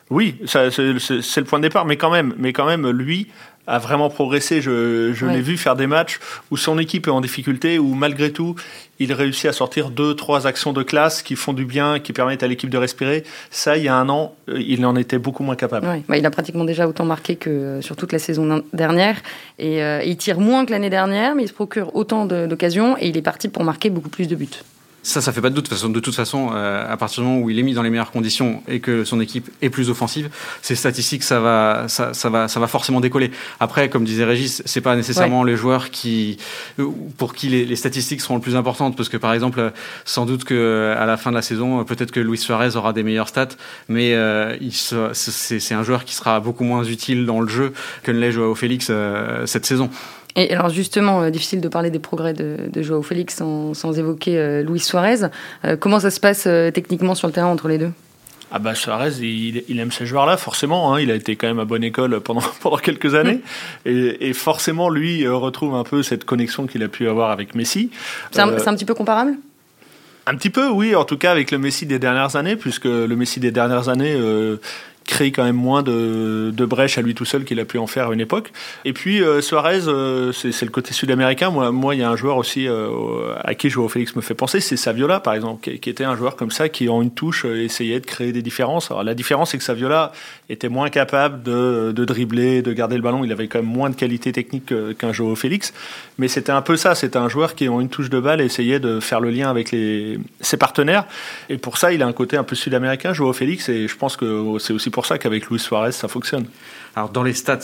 Oui, 0.09 0.35
c'est 0.45 0.77
le 0.77 1.43
point 1.43 1.59
de 1.59 1.63
départ, 1.63 1.85
mais 1.85 1.97
quand 1.97 2.11
même, 2.11 2.35
mais 2.37 2.53
quand 2.53 2.65
même, 2.65 2.89
lui 2.89 3.27
a 3.67 3.79
vraiment 3.79 4.09
progressé. 4.09 4.61
Je, 4.61 5.25
l'ai 5.25 5.41
vu 5.41 5.57
faire 5.57 5.75
des 5.75 5.87
matchs 5.87 6.19
où 6.51 6.57
son 6.57 6.77
équipe 6.77 7.07
est 7.07 7.11
en 7.11 7.21
difficulté, 7.21 7.79
où 7.79 7.93
malgré 7.93 8.31
tout, 8.31 8.55
il 8.99 9.13
réussit 9.13 9.45
à 9.45 9.53
sortir 9.53 9.89
deux, 9.89 10.15
trois 10.15 10.47
actions 10.47 10.73
de 10.73 10.83
classe 10.83 11.21
qui 11.21 11.35
font 11.35 11.53
du 11.53 11.65
bien, 11.65 11.99
qui 11.99 12.13
permettent 12.13 12.43
à 12.43 12.47
l'équipe 12.47 12.69
de 12.69 12.77
respirer. 12.77 13.23
Ça, 13.51 13.77
il 13.77 13.83
y 13.83 13.87
a 13.87 13.95
un 13.95 14.09
an, 14.09 14.35
euh, 14.49 14.59
il 14.59 14.85
en 14.85 14.95
était 14.95 15.17
beaucoup 15.17 15.43
moins 15.43 15.55
capable. 15.55 15.87
Bah, 16.07 16.17
il 16.17 16.25
a 16.25 16.31
pratiquement 16.31 16.65
déjà 16.65 16.87
autant 16.87 17.05
marqué 17.05 17.35
que 17.35 17.49
euh, 17.49 17.81
sur 17.81 17.95
toute 17.95 18.11
la 18.11 18.19
saison 18.19 18.63
dernière. 18.73 19.21
Et 19.59 19.83
euh, 19.83 20.03
il 20.03 20.17
tire 20.17 20.39
moins 20.39 20.65
que 20.65 20.71
l'année 20.71 20.89
dernière, 20.89 21.35
mais 21.35 21.43
il 21.43 21.47
se 21.47 21.53
procure 21.53 21.95
autant 21.95 22.25
d'occasions 22.25 22.97
et 22.97 23.07
il 23.07 23.17
est 23.17 23.21
parti 23.21 23.47
pour 23.47 23.63
marquer 23.63 23.89
beaucoup 23.89 24.09
plus 24.09 24.27
de 24.27 24.35
buts. 24.35 24.49
Ça, 25.03 25.21
ça 25.21 25.33
fait 25.33 25.41
pas 25.41 25.49
de 25.49 25.55
doute. 25.55 25.69
De 25.69 25.99
toute 25.99 26.15
façon, 26.15 26.51
euh, 26.53 26.91
à 26.91 26.95
partir 26.97 27.21
du 27.21 27.29
moment 27.29 27.41
où 27.41 27.49
il 27.49 27.59
est 27.59 27.63
mis 27.63 27.73
dans 27.73 27.83
les 27.83 27.89
meilleures 27.89 28.11
conditions 28.11 28.63
et 28.67 28.79
que 28.79 29.03
son 29.03 29.19
équipe 29.19 29.49
est 29.61 29.69
plus 29.69 29.89
offensive, 29.89 30.29
ses 30.61 30.75
statistiques, 30.75 31.23
ça 31.23 31.39
va, 31.39 31.85
ça, 31.89 32.13
ça 32.13 32.29
va, 32.29 32.47
ça 32.47 32.59
va 32.59 32.67
forcément 32.67 33.01
décoller. 33.01 33.31
Après, 33.59 33.89
comme 33.89 34.05
disait 34.05 34.23
Régis, 34.23 34.63
c'est 34.65 34.81
pas 34.81 34.95
nécessairement 34.95 35.43
les 35.43 35.57
joueurs 35.57 35.89
qui, 35.91 36.37
pour 37.17 37.33
qui 37.33 37.49
les, 37.49 37.65
les, 37.65 37.75
statistiques 37.75 38.21
seront 38.21 38.35
le 38.35 38.41
plus 38.41 38.55
importantes, 38.55 38.95
parce 38.95 39.09
que 39.09 39.17
par 39.17 39.33
exemple, 39.33 39.73
sans 40.05 40.25
doute 40.25 40.45
que 40.45 40.95
à 40.97 41.05
la 41.05 41.17
fin 41.17 41.31
de 41.31 41.35
la 41.35 41.41
saison, 41.41 41.83
peut-être 41.83 42.11
que 42.11 42.19
Luis 42.19 42.37
Suarez 42.37 42.75
aura 42.75 42.93
des 42.93 43.03
meilleures 43.03 43.27
stats, 43.27 43.49
mais 43.89 44.13
euh, 44.13 44.57
c'est 44.71 45.73
un 45.73 45.83
joueur 45.83 46.05
qui 46.05 46.15
sera 46.15 46.39
beaucoup 46.39 46.63
moins 46.63 46.83
utile 46.83 47.25
dans 47.25 47.41
le 47.41 47.47
jeu 47.47 47.73
que 48.03 48.11
ne 48.11 48.19
l'est 48.19 48.31
Joao 48.31 48.55
Félix 48.55 48.87
euh, 48.89 49.45
cette 49.45 49.65
saison. 49.65 49.89
Et 50.35 50.51
alors 50.53 50.69
justement, 50.69 51.21
euh, 51.21 51.29
difficile 51.29 51.61
de 51.61 51.67
parler 51.67 51.91
des 51.91 51.99
progrès 51.99 52.33
de, 52.33 52.57
de 52.71 52.81
Joao 52.81 53.03
Félix 53.03 53.35
sans, 53.35 53.73
sans 53.73 53.97
évoquer 53.97 54.37
euh, 54.37 54.63
Luis 54.63 54.79
Suarez. 54.79 55.27
Euh, 55.65 55.77
comment 55.77 55.99
ça 55.99 56.11
se 56.11 56.19
passe 56.19 56.47
techniquement 56.73 57.15
sur 57.15 57.27
le 57.27 57.33
terrain 57.33 57.47
entre 57.47 57.67
les 57.67 57.77
deux? 57.77 57.91
Ah 58.55 58.59
bah 58.59 58.75
Suarez, 58.75 59.13
il, 59.19 59.63
il 59.67 59.79
aime 59.79 59.91
ces 59.91 60.05
joueurs-là, 60.05 60.37
forcément. 60.37 60.93
Hein, 60.93 61.01
il 61.01 61.09
a 61.09 61.15
été 61.15 61.35
quand 61.35 61.47
même 61.47 61.59
à 61.59 61.65
bonne 61.65 61.83
école 61.83 62.19
pendant, 62.19 62.43
pendant 62.61 62.77
quelques 62.77 63.15
années. 63.15 63.41
Mm. 63.85 63.89
Et, 63.89 64.29
et, 64.29 64.33
forcément, 64.33 64.89
lui 64.89 65.27
retrouve 65.27 65.73
un 65.73 65.83
peu 65.83 66.03
cette 66.03 66.23
connexion 66.23 66.67
qu'il 66.67 66.83
a 66.83 66.87
pu 66.87 67.07
avoir 67.07 67.31
avec 67.31 67.55
Messi. 67.55 67.89
C'est 68.31 68.41
un, 68.41 68.49
un, 68.49 68.75
petit 68.75 68.85
peu 68.85 68.93
comparable? 68.93 69.33
Un 70.27 70.35
petit 70.35 70.51
peu, 70.51 70.69
oui, 70.69 70.95
en 70.95 71.03
tout 71.03 71.17
cas 71.17 71.31
avec 71.31 71.49
le 71.49 71.57
Messi 71.57 71.87
des 71.87 71.97
dernières 71.97 72.35
années, 72.35 72.55
puisque 72.55 72.85
le 72.85 73.15
Messi 73.15 73.39
des 73.39 73.51
dernières 73.51 73.89
années 73.89 74.15
crée 75.05 75.31
quand 75.31 75.43
même 75.43 75.55
moins 75.55 75.83
de, 75.83 76.51
de 76.55 76.65
brèches 76.65 76.97
à 76.97 77.01
lui 77.01 77.15
tout 77.15 77.25
seul 77.25 77.43
qu'il 77.43 77.59
a 77.59 77.65
pu 77.65 77.77
en 77.77 77.87
faire 77.87 78.09
à 78.09 78.13
une 78.13 78.21
époque. 78.21 78.51
Et 78.85 78.93
puis 78.93 79.21
euh, 79.21 79.41
Suarez, 79.41 79.87
euh, 79.87 80.31
c'est 80.31 80.61
le 80.61 80.71
côté 80.71 80.93
sud-américain. 80.93 81.49
Moi, 81.49 81.71
moi, 81.71 81.95
il 81.95 82.01
y 82.01 82.03
a 82.03 82.09
un 82.09 82.15
joueur 82.15 82.37
aussi 82.37 82.67
euh, 82.67 83.35
à 83.43 83.55
qui 83.55 83.69
Joao 83.69 83.89
Félix 83.89 84.15
me 84.15 84.21
fait 84.21 84.33
penser, 84.33 84.59
c'est 84.59 84.77
Saviola 84.77 85.19
par 85.19 85.33
exemple, 85.33 85.77
qui, 85.77 85.89
était 85.89 86.03
un 86.03 86.15
joueur 86.15 86.35
comme 86.35 86.51
ça 86.51 86.69
qui 86.69 86.89
en 86.89 87.01
une 87.01 87.11
touche 87.11 87.45
essayait 87.45 87.99
de 87.99 88.05
créer 88.05 88.31
des 88.31 88.41
différences. 88.41 88.91
Alors 88.91 89.03
la 89.03 89.13
différence, 89.13 89.51
c'est 89.51 89.57
que 89.57 89.63
Saviola 89.63 90.11
était 90.49 90.69
moins 90.69 90.89
capable 90.89 91.43
de, 91.43 91.91
de, 91.95 92.05
dribbler, 92.05 92.61
de 92.61 92.73
garder 92.73 92.95
le 92.95 93.01
ballon. 93.01 93.23
Il 93.23 93.31
avait 93.31 93.47
quand 93.47 93.59
même 93.59 93.67
moins 93.71 93.89
de 93.89 93.95
qualité 93.95 94.31
technique 94.31 94.73
qu'un 94.97 95.13
Joao 95.13 95.35
Félix, 95.35 95.73
mais 96.17 96.27
c'était 96.27 96.51
un 96.51 96.61
peu 96.61 96.77
ça. 96.77 96.95
C'était 96.95 97.17
un 97.17 97.29
joueur 97.29 97.55
qui 97.55 97.67
en 97.69 97.79
une 97.79 97.89
touche 97.89 98.09
de 98.09 98.19
balle 98.19 98.41
essayait 98.41 98.79
de 98.79 98.99
faire 98.99 99.19
le 99.19 99.29
lien 99.29 99.49
avec 99.49 99.71
les, 99.71 100.19
ses 100.41 100.57
partenaires. 100.57 101.05
Et 101.49 101.57
pour 101.57 101.77
ça, 101.77 101.93
il 101.93 102.01
a 102.01 102.07
un 102.07 102.13
côté 102.13 102.37
un 102.37 102.43
peu 102.43 102.55
sud-américain, 102.55 103.13
Joao 103.13 103.33
Félix, 103.33 103.69
et 103.69 103.87
je 103.87 103.95
pense 103.95 104.17
que 104.17 104.57
c'est 104.59 104.73
aussi 104.73 104.89
pour 104.93 105.05
ça 105.05 105.17
qu'avec 105.17 105.47
Luis 105.47 105.59
Suarez, 105.59 105.91
ça 105.91 106.07
fonctionne. 106.07 106.45
Alors, 106.95 107.09
dans 107.09 107.23
les 107.23 107.33
stats, 107.33 107.59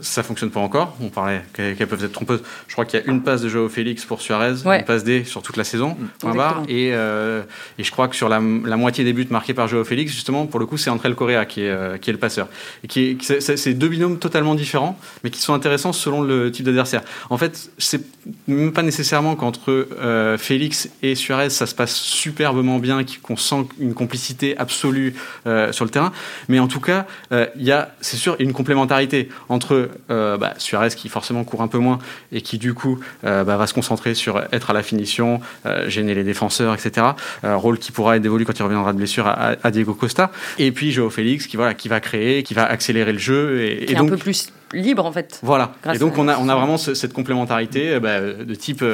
ça 0.00 0.22
fonctionne 0.22 0.50
pas 0.50 0.60
encore. 0.60 0.96
On 1.02 1.08
parlait 1.08 1.42
qu'elles 1.52 1.76
peuvent 1.86 2.04
être 2.04 2.12
trompeuses. 2.12 2.42
Je 2.66 2.72
crois 2.72 2.84
qu'il 2.84 2.98
y 2.98 3.02
a 3.02 3.06
une 3.06 3.22
passe 3.22 3.42
de 3.42 3.48
Joao 3.48 3.68
Félix 3.68 4.04
pour 4.04 4.22
Suarez, 4.22 4.64
une 4.64 4.84
passe 4.84 5.04
D 5.04 5.24
sur 5.24 5.42
toute 5.42 5.56
la 5.56 5.64
saison, 5.64 5.96
mm. 6.22 6.32
Et, 6.68 6.90
euh, 6.92 7.42
et, 7.78 7.84
je 7.84 7.90
crois 7.90 8.08
que 8.08 8.16
sur 8.16 8.28
la, 8.28 8.40
moitié 8.40 9.04
des 9.04 9.12
buts 9.12 9.26
marqués 9.30 9.54
par 9.54 9.68
Joao 9.68 9.84
Félix, 9.84 10.12
justement, 10.12 10.46
pour 10.46 10.60
le 10.60 10.66
coup, 10.66 10.76
c'est 10.76 10.90
André 10.90 11.12
Correa 11.14 11.44
qui 11.44 11.62
est, 11.62 11.68
euh, 11.68 11.98
qui 11.98 12.10
est 12.10 12.12
le 12.12 12.18
passeur. 12.18 12.48
Et 12.84 12.88
qui 12.88 13.18
c'est 13.20 13.74
deux 13.74 13.88
binômes 13.88 14.18
totalement 14.18 14.54
différents, 14.54 14.98
mais 15.24 15.30
qui 15.30 15.40
sont 15.40 15.54
intéressants 15.54 15.92
selon 15.92 16.22
le 16.22 16.50
type 16.50 16.64
d'adversaire. 16.64 17.02
En 17.30 17.38
fait, 17.38 17.70
c'est 17.78 18.02
même 18.46 18.72
pas 18.72 18.82
nécessairement 18.82 19.36
qu'entre 19.36 19.88
euh, 19.98 20.38
Félix 20.38 20.88
et 21.02 21.14
Suarez, 21.14 21.50
ça 21.50 21.66
se 21.66 21.74
passe 21.74 21.94
superbement 21.94 22.78
bien, 22.78 23.04
qu'on 23.22 23.36
sent 23.36 23.66
une 23.78 23.94
complicité 23.94 24.56
absolue 24.56 25.14
sur 25.44 25.84
le 25.84 25.90
terrain. 25.90 26.12
Mais 26.48 26.58
en 26.58 26.68
tout 26.68 26.80
cas, 26.80 27.06
il 27.30 27.62
y 27.62 27.72
a, 27.72 27.94
c'est 28.00 28.16
sûr, 28.16 28.36
une 28.38 28.52
complémentarité 28.52 29.28
entre 29.48 29.81
euh, 30.10 30.36
bah, 30.36 30.54
Suarez 30.58 30.90
qui 30.90 31.08
forcément 31.08 31.44
court 31.44 31.62
un 31.62 31.68
peu 31.68 31.78
moins 31.78 31.98
et 32.32 32.40
qui 32.40 32.58
du 32.58 32.74
coup 32.74 32.98
euh, 33.24 33.44
bah, 33.44 33.56
va 33.56 33.66
se 33.66 33.74
concentrer 33.74 34.14
sur 34.14 34.42
être 34.52 34.70
à 34.70 34.72
la 34.72 34.82
finition, 34.82 35.40
euh, 35.66 35.88
gêner 35.88 36.14
les 36.14 36.24
défenseurs, 36.24 36.74
etc. 36.74 37.06
rôle 37.42 37.78
qui 37.78 37.92
pourra 37.92 38.16
être 38.16 38.22
dévolu 38.22 38.44
quand 38.44 38.58
il 38.58 38.62
reviendra 38.62 38.92
de 38.92 38.98
blessure 38.98 39.26
à, 39.26 39.70
Diego 39.70 39.94
Costa. 39.94 40.30
Et 40.58 40.72
puis 40.72 40.92
Joao 40.92 41.10
Félix 41.10 41.46
qui 41.46 41.56
voilà 41.56 41.74
qui 41.74 41.88
va 41.88 42.00
créer, 42.00 42.42
qui 42.42 42.54
va 42.54 42.64
accélérer 42.64 43.12
le 43.12 43.18
jeu 43.18 43.62
et, 43.62 43.90
et 43.90 43.94
donc, 43.94 44.08
un 44.08 44.10
peu 44.10 44.16
plus 44.16 44.52
libre 44.72 45.04
en 45.04 45.12
fait. 45.12 45.40
Voilà. 45.42 45.72
Et 45.92 45.98
donc 45.98 46.18
on 46.18 46.28
a, 46.28 46.38
on 46.38 46.48
a 46.48 46.54
vraiment 46.54 46.76
cette 46.76 47.12
complémentarité 47.12 47.98
bah, 47.98 48.20
de 48.20 48.54
type, 48.54 48.84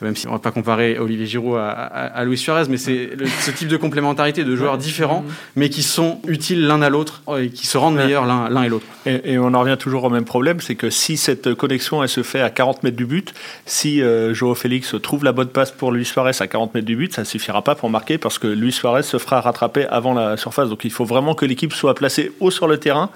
même 0.00 0.16
si 0.16 0.26
on 0.26 0.32
va 0.32 0.38
pas 0.38 0.50
comparer 0.50 0.98
Olivier 0.98 1.26
Giroud 1.26 1.58
à, 1.58 1.70
à, 1.70 2.24
Luis 2.24 2.38
Suarez, 2.38 2.64
mais 2.68 2.76
c'est 2.76 3.10
ce 3.40 3.50
type 3.50 3.68
de 3.68 3.76
complémentarité 3.76 4.44
de 4.44 4.56
joueurs 4.56 4.78
différents, 4.78 5.24
mais 5.56 5.68
qui 5.68 5.82
sont 5.82 6.20
utiles 6.26 6.66
l'un 6.66 6.82
à 6.82 6.88
l'autre 6.88 7.22
et 7.38 7.50
qui 7.50 7.66
se 7.66 7.76
rendent 7.76 7.96
meilleurs 7.96 8.26
l'un 8.26 8.62
et 8.62 8.68
l'autre. 8.68 8.86
Et, 9.06 9.32
et, 9.32 9.38
on 9.38 9.52
en 9.54 9.60
revient 9.60 9.76
toujours 9.78 9.90
toujours 9.90 10.04
au 10.04 10.10
même 10.10 10.24
problème, 10.24 10.60
c'est 10.60 10.76
que 10.76 10.88
si 10.88 11.16
cette 11.16 11.52
connexion 11.54 12.00
elle 12.00 12.08
se 12.08 12.22
fait 12.22 12.40
à 12.40 12.48
40 12.48 12.84
mètres 12.84 12.96
du 12.96 13.06
but, 13.06 13.34
si 13.66 14.00
euh, 14.00 14.32
Joao 14.34 14.54
Félix 14.54 14.94
trouve 15.02 15.24
la 15.24 15.32
bonne 15.32 15.48
passe 15.48 15.72
pour 15.72 15.90
Luis 15.90 16.04
Suarez 16.04 16.30
à 16.38 16.46
40 16.46 16.74
mètres 16.74 16.86
du 16.86 16.94
but, 16.94 17.12
ça 17.12 17.22
ne 17.22 17.26
suffira 17.26 17.62
pas 17.62 17.74
pour 17.74 17.90
marquer 17.90 18.16
parce 18.18 18.38
que 18.38 18.46
Luis 18.46 18.70
Suarez 18.70 19.02
se 19.02 19.18
fera 19.18 19.40
rattraper 19.40 19.86
avant 19.86 20.14
la 20.14 20.36
surface. 20.36 20.68
Donc 20.68 20.84
il 20.84 20.92
faut 20.92 21.04
vraiment 21.04 21.34
que 21.34 21.44
l'équipe 21.44 21.72
soit 21.72 21.96
placée 21.96 22.30
haut 22.38 22.52
sur 22.52 22.68
le 22.68 22.78
terrain 22.78 23.10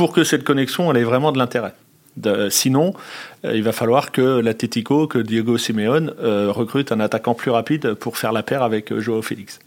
pour 0.00 0.14
que 0.14 0.24
cette 0.24 0.44
connexion 0.44 0.90
elle 0.90 0.96
ait 0.96 1.04
vraiment 1.04 1.30
de 1.30 1.36
l'intérêt. 1.36 1.74
sinon, 2.48 2.94
euh, 3.44 3.54
il 3.54 3.62
va 3.62 3.72
falloir 3.72 4.12
que 4.12 4.40
l'Atletico, 4.40 5.06
que 5.06 5.18
Diego 5.18 5.58
Simeone 5.58 6.14
euh, 6.22 6.50
recrute 6.50 6.90
un 6.90 7.00
attaquant 7.00 7.34
plus 7.34 7.50
rapide 7.50 7.92
pour 7.92 8.16
faire 8.16 8.32
la 8.32 8.42
paire 8.42 8.62
avec 8.62 8.98
Joao 8.98 9.20
Félix. 9.20 9.58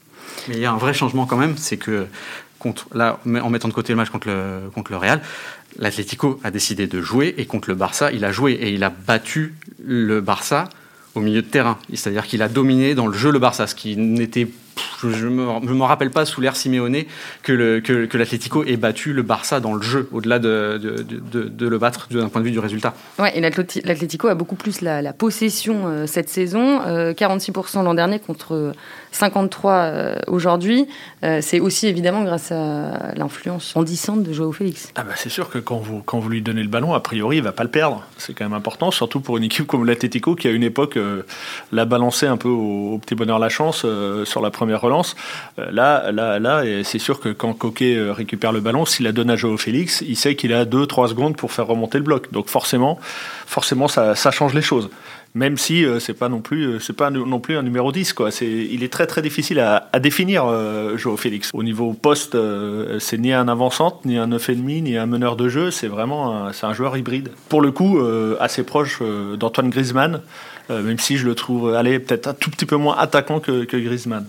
Mais 0.48 0.56
il 0.56 0.62
y 0.62 0.66
a 0.66 0.72
un 0.72 0.78
vrai 0.78 0.96
changement 0.96 1.28
quand 1.28 1.38
même, 1.38 1.56
c'est 1.58 1.78
que 1.78 2.08
contre, 2.58 2.88
là, 2.96 3.20
en 3.28 3.50
mettant 3.52 3.68
de 3.68 3.74
côté 3.76 3.94
le 3.94 3.98
match 3.98 4.10
contre 4.10 4.28
le, 4.28 4.72
contre 4.74 4.92
le 4.92 4.98
Real, 4.98 5.22
l'Atlético 5.78 6.40
a 6.44 6.50
décidé 6.50 6.88
de 6.88 7.00
jouer 7.00 7.36
et 7.38 7.46
contre 7.46 7.70
le 7.70 7.76
Barça, 7.76 8.12
il 8.12 8.26
a 8.26 8.32
joué 8.32 8.54
et 8.54 8.72
il 8.72 8.84
a 8.84 8.90
battu 8.90 9.54
le 9.86 10.20
Barça 10.20 10.68
au 11.14 11.20
milieu 11.20 11.44
de 11.44 11.48
terrain. 11.48 11.78
C'est-à-dire 11.94 12.26
qu'il 12.26 12.42
a 12.42 12.50
dominé 12.50 12.96
dans 12.96 13.06
le 13.06 13.16
jeu 13.16 13.32
le 13.32 13.38
Barça, 13.38 13.68
ce 13.68 13.76
qui 13.76 13.98
n'était 13.98 14.48
je 15.12 15.28
ne 15.28 15.32
me 15.74 15.84
rappelle 15.84 16.12
pas 16.12 16.26
sous 16.26 16.42
l'ère 16.42 16.56
Simeone 16.56 17.04
que, 17.42 18.18
l'Atlético 18.18 18.64
ait 18.64 18.78
battu 18.78 19.14
le 19.14 19.22
Barça 19.22 19.60
dans 19.60 19.74
le 19.74 19.82
jeu, 19.82 20.10
au-delà 20.12 20.40
de, 20.40 20.78
de, 20.78 21.44
de, 21.44 21.68
le 21.68 21.78
battre 21.78 22.08
d'un 22.12 22.30
point 22.30 22.42
de 22.42 22.46
vue 22.46 22.52
du 22.52 22.60
résultat. 22.60 22.94
Ouais, 23.20 23.38
et 23.38 23.42
l'Atlético 23.42 24.28
a 24.28 24.36
beaucoup 24.36 24.56
plus 24.56 24.82
la, 24.82 25.14
possession 25.14 25.88
euh, 25.88 26.06
cette 26.08 26.30
saison, 26.30 26.80
46% 26.80 27.80
euh, 27.80 27.84
l'an 27.84 27.94
dernier 27.94 28.20
contre 28.20 28.74
53 29.14 29.72
euh, 29.72 30.16
aujourd'hui. 30.28 30.88
c'est 31.42 31.60
aussi 31.60 31.88
évidemment 31.88 32.24
grâce 32.24 32.52
à 32.52 33.14
l'influence 33.16 33.72
grandissante 33.74 34.24
de 34.24 34.34
Joao 34.34 34.52
Félix. 34.52 34.92
Ah 34.96 35.04
bah 35.04 35.14
c'est 35.16 35.30
sûr 35.30 35.50
que 35.50 35.58
quand 35.58 35.78
vous, 35.78 36.02
quand 36.02 36.20
vous 36.20 36.30
lui 36.30 36.42
donnez 36.42 36.64
le 36.64 36.68
ballon, 36.68 36.94
a 36.94 37.00
priori, 37.00 37.38
il 37.38 37.44
va 37.44 37.54
pas 37.54 37.64
le 37.64 37.70
perdre. 37.70 38.04
C'est 38.18 38.34
quand 38.34 38.44
même 38.44 38.54
important, 38.54 38.92
surtout 38.92 39.22
pour 39.22 39.38
une 39.38 39.44
équipe 39.44 39.68
comme 39.68 39.86
l'Atlético 39.86 40.36
qui 40.36 40.48
à 40.48 40.52
une 40.52 40.64
époque 40.64 41.00
l'a 41.72 41.86
balancé 41.86 42.28
un 42.28 42.38
peu 42.38 42.50
au, 42.50 43.00
petit 43.00 43.16
bonheur 43.16 43.40
la 43.40 43.50
chance 43.50 43.86
sur 44.26 44.42
la 44.42 44.52
première 44.52 44.82
relance. 44.82 45.16
Euh, 45.60 45.72
là, 45.72 46.12
là, 46.12 46.40
là, 46.40 46.64
c'est 46.84 47.00
sûr 47.00 47.20
que 47.20 47.30
quand 47.30 47.54
Coquet 47.54 47.96
euh, 47.96 48.14
récupère 48.14 48.52
le 48.52 48.60
ballon, 48.60 48.86
s'il 48.86 49.06
la 49.06 49.12
donne 49.12 49.30
à 49.30 49.36
Joao 49.36 49.58
Félix, 49.58 50.04
il 50.08 50.16
sait 50.16 50.36
qu'il 50.36 50.54
a 50.54 50.66
2-3 50.66 51.10
secondes 51.10 51.36
pour 51.36 51.52
faire 51.52 51.68
remonter 51.68 51.98
le 51.98 52.04
bloc. 52.04 52.32
Donc 52.32 52.48
forcément, 52.50 53.00
forcément 53.46 53.88
ça, 53.88 54.16
change 54.32 54.54
les 54.54 54.62
choses 54.62 54.90
même 55.36 55.58
si 55.58 55.86
euh, 55.86 56.00
c'est 56.00 56.14
pas 56.14 56.30
non 56.30 56.42
plus 56.42 56.80
c'est 56.80 56.96
pas 56.96 57.10
non 57.10 57.40
plus 57.40 57.58
un 57.58 57.64
numéro 57.64 57.92
10 57.92 58.14
quoi. 58.14 58.32
C'est 58.32 58.48
il 58.48 58.84
est 58.84 58.92
très 58.92 59.08
très 59.08 59.22
difficile 59.22 59.60
à, 59.60 59.90
définir 60.00 60.46
Joao 60.98 61.18
Félix. 61.18 61.50
Au 61.54 61.64
niveau 61.64 61.94
poste 61.94 62.38
c'est 63.00 63.18
ni 63.18 63.34
un 63.34 63.48
avant-centre 63.48 64.00
ni 64.06 64.18
un 64.18 64.28
9,5 64.28 64.84
ni 64.84 64.98
un 64.98 65.06
meneur 65.06 65.36
de 65.36 65.50
jeu. 65.50 65.72
C'est 65.72 65.88
vraiment 65.88 66.52
c'est 66.52 66.66
un 66.66 66.74
joueur 66.74 66.98
hybride. 66.98 67.30
Pour 67.50 67.62
le 67.62 67.72
coup 67.72 68.00
assez 68.40 68.64
proche 68.64 69.02
d'Antoine 69.38 69.70
Griezmann 69.70 70.22
même 70.70 71.00
si 71.00 71.18
je 71.18 71.26
le 71.26 71.36
trouve 71.36 71.74
aller 71.74 72.00
peut-être 72.00 72.28
un 72.28 72.34
tout 72.34 72.50
petit 72.50 72.66
peu 72.66 72.76
moins 72.76 72.98
attaquant 72.98 73.40
que, 73.40 73.64
que 73.64 73.78
Griezmann 73.78 74.28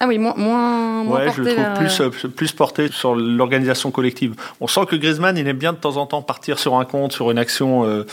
ah 0.00 0.08
oui, 0.08 0.18
moins, 0.18 0.34
moins, 0.36 1.04
ouais, 1.06 1.30
je 1.36 1.42
le 1.42 1.54
trouve 1.54 1.74
plus, 1.78 2.00
euh, 2.00 2.28
plus 2.28 2.50
porté 2.50 2.88
sur 2.90 3.14
l'organisation 3.14 3.92
collective. 3.92 4.34
On 4.60 4.66
sent 4.66 4.86
que 4.88 4.96
Griezmann, 4.96 5.38
il 5.38 5.46
aime 5.46 5.56
bien 5.56 5.72
de 5.72 5.78
temps 5.78 5.98
en 5.98 6.06
temps 6.06 6.20
partir 6.20 6.58
sur 6.58 6.74
un 6.74 6.84
compte, 6.84 7.12
sur 7.12 7.30
une 7.30 7.38
action, 7.38 7.84
euh, 7.84 8.04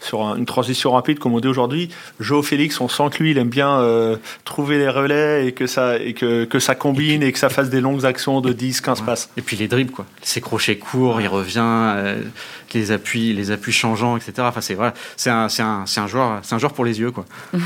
sur 0.00 0.20
une 0.36 0.44
transition 0.44 0.92
rapide, 0.92 1.18
comme 1.18 1.32
on 1.32 1.40
dit 1.40 1.48
aujourd'hui. 1.48 1.88
Joe 2.20 2.46
Félix, 2.46 2.78
on 2.82 2.88
sent 2.88 3.04
que 3.12 3.22
lui, 3.22 3.30
il 3.30 3.38
aime 3.38 3.48
bien 3.48 3.80
euh, 3.80 4.16
trouver 4.44 4.76
les 4.76 4.90
relais 4.90 5.46
et 5.46 5.52
que 5.52 5.66
ça, 5.66 5.96
et 5.96 6.12
que, 6.12 6.44
que 6.44 6.58
ça 6.58 6.74
combine 6.74 7.22
et, 7.22 7.32
que 7.32 7.38
ça 7.38 7.48
fasse 7.48 7.70
des 7.70 7.80
longues 7.80 8.04
actions 8.04 8.42
de 8.42 8.52
10, 8.52 8.82
15 8.82 9.00
passes. 9.00 9.30
Et 9.38 9.42
puis 9.42 9.56
les 9.56 9.66
dribbles, 9.66 9.92
quoi. 9.92 10.04
Ses 10.20 10.42
crochets 10.42 10.76
courts, 10.76 11.22
il 11.22 11.28
revient, 11.28 12.16
les 12.74 12.92
appuis, 12.92 13.32
les 13.32 13.50
appuis 13.50 13.72
changeants, 13.72 14.18
etc. 14.18 14.32
Enfin, 14.40 14.60
c'est 14.60 14.74
voilà, 14.74 14.92
c'est 15.16 15.30
un, 15.30 15.46
un, 15.58 15.84
un, 15.96 16.06
joueur, 16.06 16.40
c'est 16.42 16.54
un 16.54 16.58
joueur 16.58 16.74
pour 16.74 16.84
les 16.84 17.00
yeux, 17.00 17.12
quoi. 17.12 17.24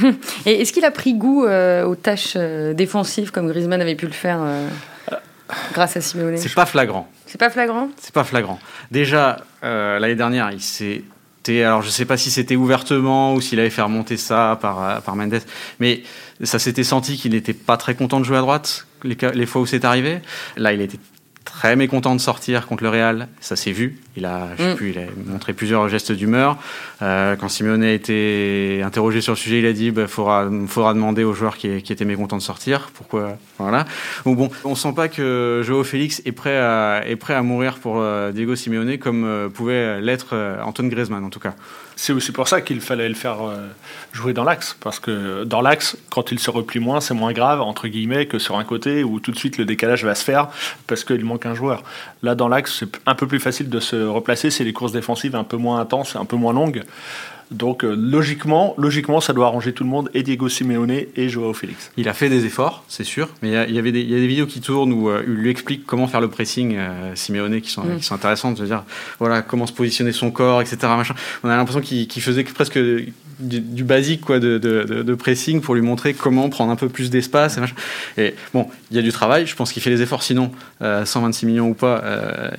et 0.47 0.61
est-ce 0.61 0.73
qu'il 0.73 0.85
a 0.85 0.93
pris 0.93 1.15
goût 1.15 1.45
aux 1.45 1.97
tâches 1.97 2.37
défensives 2.37 3.33
comme 3.33 3.49
Griezmann? 3.49 3.64
Griezmann 3.65 3.81
avait 3.81 3.95
pu 3.95 4.07
le 4.07 4.13
faire 4.13 4.41
euh, 4.43 4.69
grâce 5.73 5.97
à 5.97 6.01
Simeone. 6.01 6.37
C'est 6.37 6.55
pas 6.55 6.67
flagrant. 6.67 7.09
C'est 7.27 7.39
pas 7.39 7.51
flagrant? 7.51 7.89
C'est 7.99 8.13
pas 8.13 8.25
flagrant. 8.25 8.59
Déjà, 8.91 9.39
euh, 9.63 9.99
l'année 9.99 10.15
dernière, 10.15 10.51
il 10.53 10.61
s'est 10.61 11.03
alors 11.47 11.83
je 11.83 11.91
sais 11.91 12.07
pas 12.07 12.17
si 12.17 12.31
c'était 12.31 12.57
ouvertement 12.57 13.35
ou 13.35 13.43
s'il 13.43 13.61
avait 13.61 13.69
fait 13.69 13.83
remonter 13.83 14.17
ça 14.17 14.59
par, 14.63 14.83
euh, 14.83 15.01
par 15.01 15.15
Mendes, 15.15 15.43
mais 15.79 16.03
ça 16.43 16.59
s'était 16.59 16.85
senti 16.85 17.19
qu'il 17.19 17.33
n'était 17.33 17.53
pas 17.53 17.77
très 17.77 17.95
content 17.95 18.19
de 18.19 18.25
jouer 18.25 18.39
à 18.39 18.41
droite 18.41 18.87
les, 19.03 19.15
les 19.35 19.45
fois 19.45 19.61
où 19.61 19.67
c'est 19.67 19.85
arrivé. 19.85 20.21
Là, 20.57 20.73
il 20.73 20.81
était 20.81 20.99
très 21.45 21.77
mécontent 21.77 22.15
de 22.15 22.21
sortir 22.21 22.67
contre 22.67 22.83
le 22.83 22.89
Real, 22.89 23.29
ça 23.43 23.57
s'est 23.57 23.73
vu. 23.73 24.01
Il 24.17 24.27
a, 24.27 24.47
mm. 24.59 24.77
il 24.83 24.99
a 24.99 25.07
montré 25.27 25.53
plusieurs 25.53 25.89
gestes 25.89 26.13
d'humeur. 26.13 26.57
Euh, 27.03 27.35
quand 27.37 27.49
Simeone 27.49 27.83
a 27.83 27.93
été 27.93 28.81
interrogé 28.85 29.21
sur 29.21 29.33
le 29.33 29.37
sujet, 29.37 29.59
il 29.59 29.67
a 29.67 29.73
dit 29.73 29.87
il 29.87 29.93
bah, 29.93 30.07
faudra, 30.07 30.49
faudra 30.69 30.95
demander 30.95 31.25
aux 31.25 31.35
joueurs 31.35 31.57
qui, 31.57 31.83
qui, 31.83 31.93
étaient 31.93 32.05
mécontents 32.05 32.37
de 32.37 32.43
sortir. 32.43 32.91
Pourquoi? 32.95 33.37
Voilà. 33.59 33.87
Bon, 34.25 34.35
bon, 34.35 34.51
on 34.65 34.75
sent 34.75 34.93
pas 34.95 35.09
que 35.09 35.63
Joao 35.65 35.83
Félix 35.83 36.23
est 36.25 36.33
prêt 36.33 36.57
à, 36.57 37.03
est 37.07 37.17
prêt 37.17 37.35
à 37.35 37.43
mourir 37.43 37.79
pour 37.79 37.97
euh, 37.99 38.31
Diego 38.31 38.55
Simeone 38.55 38.99
comme 38.99 39.25
euh, 39.25 39.49
pouvait 39.49 40.01
l'être 40.01 40.37
Antoine 40.65 40.89
Griezmann 40.89 41.25
en 41.25 41.31
tout 41.31 41.41
cas. 41.41 41.55
C'est 41.97 42.13
aussi 42.13 42.33
pour 42.33 42.49
ça 42.49 42.61
qu'il 42.61 42.81
fallait 42.81 43.09
le 43.09 43.15
faire 43.15 43.37
jouer 44.13 44.33
dans 44.33 44.43
l'axe, 44.43 44.77
parce 44.81 44.99
que 44.99 45.45
dans 45.45 45.61
l'axe, 45.61 45.97
quand 46.11 46.33
il 46.33 46.41
se 46.41 46.51
replie 46.51 46.81
moins, 46.81 47.01
c'est 47.01 47.15
moins 47.15 47.33
grave, 47.33 47.61
entre 47.61 47.87
guillemets, 47.87 48.27
que 48.27 48.41
sur 48.41 48.59
un 48.59 48.65
côté 48.65 49.05
où 49.05 49.21
tout 49.21 49.31
de 49.31 49.37
suite 49.37 49.59
le 49.59 49.65
décalage 49.65 50.05
va 50.05 50.17
se 50.17 50.25
faire 50.25 50.49
parce 50.89 51.05
qu'il 51.05 51.25
manque 51.25 51.47
un 51.47 51.55
joueur. 51.55 51.85
Là, 52.25 52.35
dans 52.35 52.49
l'axe, 52.49 52.79
c'est 52.81 53.01
un 53.07 53.15
peu 53.15 53.29
plus 53.29 53.39
facile 53.39 53.69
de 53.69 53.79
se 53.79 54.04
replacer, 54.07 54.51
c'est 54.51 54.65
les 54.65 54.73
courses 54.73 54.93
défensives 54.93 55.37
un 55.37 55.45
peu 55.45 55.57
moins 55.57 55.81
intenses, 55.81 56.17
un 56.17 56.25
peu 56.25 56.37
moins 56.37 56.53
longues. 56.53 56.83
Donc 57.51 57.85
euh, 57.85 57.95
logiquement, 57.95 58.75
logiquement, 58.79 59.21
ça 59.21 59.33
doit 59.33 59.47
arranger 59.47 59.73
tout 59.73 59.85
le 59.85 59.91
monde, 59.91 60.11
et 60.15 60.23
Diego 60.23 60.49
Simeone 60.49 60.91
et 60.91 61.29
Joao 61.29 61.53
Félix. 61.53 61.93
Il 61.97 62.09
a 62.09 62.15
fait 62.15 62.29
des 62.29 62.47
efforts, 62.47 62.85
c'est 62.89 63.05
sûr, 63.05 63.29
mais 63.43 63.51
il 63.69 63.75
y, 63.75 63.79
avait 63.79 63.93
des, 63.93 64.01
il 64.01 64.11
y 64.11 64.15
a 64.15 64.19
des 64.19 64.27
vidéos 64.27 64.47
qui 64.47 64.61
tournent 64.61 64.93
où 64.93 65.11
euh, 65.11 65.23
il 65.27 65.35
lui 65.35 65.51
explique 65.51 65.85
comment 65.85 66.07
faire 66.07 66.21
le 66.21 66.29
pressing, 66.29 66.77
euh, 66.77 67.15
Simeone, 67.15 67.61
qui 67.61 67.71
sont, 67.71 67.85
Mm. 67.85 67.99
qui 67.99 68.05
sont 68.05 68.15
intéressantes, 68.15 68.61
de 68.61 68.67
dire 68.67 68.85
voilà 69.19 69.43
comment 69.43 69.67
se 69.67 69.73
positionner 69.73 70.13
son 70.13 70.31
corps, 70.31 70.63
etc. 70.63 70.77
Machin. 70.83 71.15
On 71.43 71.49
a 71.49 71.57
l'impression 71.57 71.81
qu'il 71.83 72.09
qu'il 72.09 72.23
faisait 72.23 72.45
presque 72.45 72.79
du, 73.39 73.61
du 73.61 73.85
basique 73.85 74.21
quoi, 74.23 74.39
de, 74.41 74.59
de, 74.59 74.85
de- 74.85 75.03
de 75.03 75.15
pressing 75.15 75.61
pour 75.61 75.75
lui 75.75 75.83
montrer 75.83 76.15
comment 76.15 76.49
prendre 76.49 76.71
un 76.73 76.77
peu 76.77 76.89
plus 76.89 77.11
d'espace. 77.11 77.59
Et, 78.17 78.35
bon, 78.53 78.69
il 78.91 78.97
y 78.97 79.01
a 79.01 79.03
du 79.03 79.13
travail, 79.13 79.47
je 79.47 79.55
pense 79.57 79.73
qu'il 79.73 79.83
fait 79.83 79.91
les 79.91 80.03
efforts, 80.03 80.23
sinon, 80.23 80.51
euh, 80.83 81.05
126 81.05 81.47
millions 81.47 81.69
ou 81.69 81.75
pas, 81.75 82.01
euh, 82.05 82.51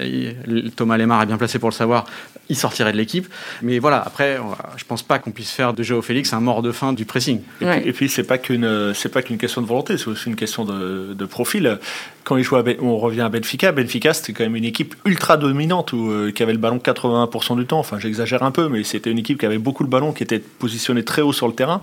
il- 0.48 0.72
Thomas 0.72 0.98
Lemar 0.98 1.22
est 1.24 1.26
bien 1.26 1.38
placé 1.38 1.60
pour 1.60 1.70
le 1.70 1.74
savoir, 1.76 2.06
il 2.50 2.56
sortirait 2.56 2.92
de 2.92 2.98
l'équipe. 2.98 3.28
Mais 3.62 3.80
voilà, 3.80 4.02
après, 4.06 4.38
je 4.78 4.84
pense 4.86 5.02
pas 5.04 5.18
qu'on 5.20 5.32
puisse 5.32 5.52
faire 5.52 5.74
de 5.74 5.82
Joao 5.84 6.02
Félix 6.02 6.34
un 6.34 6.40
mort 6.40 6.62
de 6.62 6.72
fin 6.72 6.94
du 6.94 7.06
pressing. 7.06 7.42
Et 7.62 7.66
Ouais. 7.66 7.82
puis, 7.82 7.94
puis 7.94 8.10
c'est 8.10 8.24
pas 8.24 8.38
qu'une 8.38 8.94
c'est 8.94 9.10
pas 9.10 9.22
qu'une 9.22 9.38
question 9.38 9.62
de 9.62 9.68
volonté, 9.68 9.98
c'est 9.98 10.08
aussi 10.08 10.30
une 10.30 10.36
question 10.36 10.66
de, 10.66 11.14
de 11.14 11.26
profil. 11.26 11.80
Quand 12.26 12.38
il 12.38 12.46
à 12.46 12.64
on 12.82 12.98
revient 12.98 13.22
à 13.22 13.30
Benfica, 13.30 13.72
Benfica 13.72 14.14
c'était 14.14 14.34
quand 14.34 14.44
même 14.44 14.56
une 14.56 14.66
équipe 14.66 14.96
ultra 15.06 15.38
dominante 15.38 15.94
où, 15.94 16.10
euh, 16.10 16.32
qui 16.32 16.44
avait 16.44 16.54
le 16.54 16.58
ballon 16.58 16.80
80% 16.80 17.56
du 17.56 17.66
temps. 17.66 17.80
Enfin, 17.80 18.00
j'exagère 18.00 18.44
un 18.44 18.52
peu, 18.52 18.68
mais 18.68 18.84
c'était 18.84 19.12
une 19.12 19.20
équipe 19.20 19.40
qui 19.40 19.46
avait 19.46 19.60
beaucoup 19.60 19.84
le 19.84 19.90
ballon, 19.90 20.12
qui 20.12 20.24
était 20.24 20.40
positionnée 20.40 21.06
très 21.06 21.22
haut 21.22 21.34
sur 21.34 21.48
le 21.48 21.54
terrain. 21.54 21.82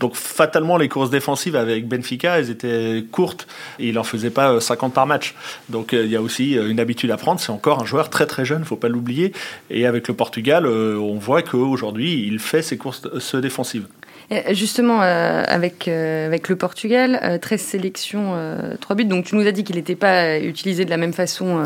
Donc 0.00 0.16
fatalement, 0.16 0.78
les 0.78 0.88
courses 0.88 1.10
défensives 1.10 1.56
avec 1.56 1.86
Benfica, 1.86 2.38
elles 2.38 2.50
étaient 2.50 3.04
courtes 3.12 3.46
et 3.78 3.90
il 3.90 3.98
en 3.98 4.02
faisait 4.02 4.30
pas 4.30 4.52
euh, 4.52 4.60
50 4.60 4.94
par 4.94 5.06
match. 5.06 5.34
Donc 5.68 5.92
euh, 5.92 6.04
il 6.04 6.10
y 6.10 6.16
a 6.16 6.22
aussi 6.22 6.58
euh, 6.58 6.70
une 6.70 6.80
habitude 6.80 7.10
à 7.10 7.16
prendre. 7.18 7.38
C'est 7.38 7.52
encore 7.52 7.80
un 7.80 7.86
joueur 7.86 8.10
très 8.10 8.26
très 8.26 8.44
jeune, 8.44 8.64
faut 8.64 8.76
pas 8.76 8.88
l'oublier. 8.88 9.32
Et 9.70 9.86
avec 9.86 10.08
le 10.08 10.14
Portugal, 10.14 10.66
euh, 10.66 10.96
on 10.96 11.18
voit 11.18 11.42
qu'aujourd'hui, 11.42 12.26
il 12.26 12.38
fait 12.38 12.62
ses 12.62 12.76
courses 12.76 13.02
euh, 13.34 13.40
défensives. 13.40 13.86
Justement, 14.50 15.00
euh, 15.02 15.42
avec, 15.46 15.88
euh, 15.88 16.26
avec 16.26 16.48
le 16.48 16.56
Portugal, 16.56 17.20
euh, 17.22 17.38
13 17.38 17.60
sélections, 17.60 18.32
euh, 18.34 18.76
3 18.80 18.96
buts. 18.96 19.04
Donc, 19.04 19.26
tu 19.26 19.36
nous 19.36 19.46
as 19.46 19.52
dit 19.52 19.64
qu'il 19.64 19.76
n'était 19.76 19.96
pas 19.96 20.38
utilisé 20.38 20.84
de 20.84 20.90
la 20.90 20.96
même 20.96 21.12
façon 21.12 21.62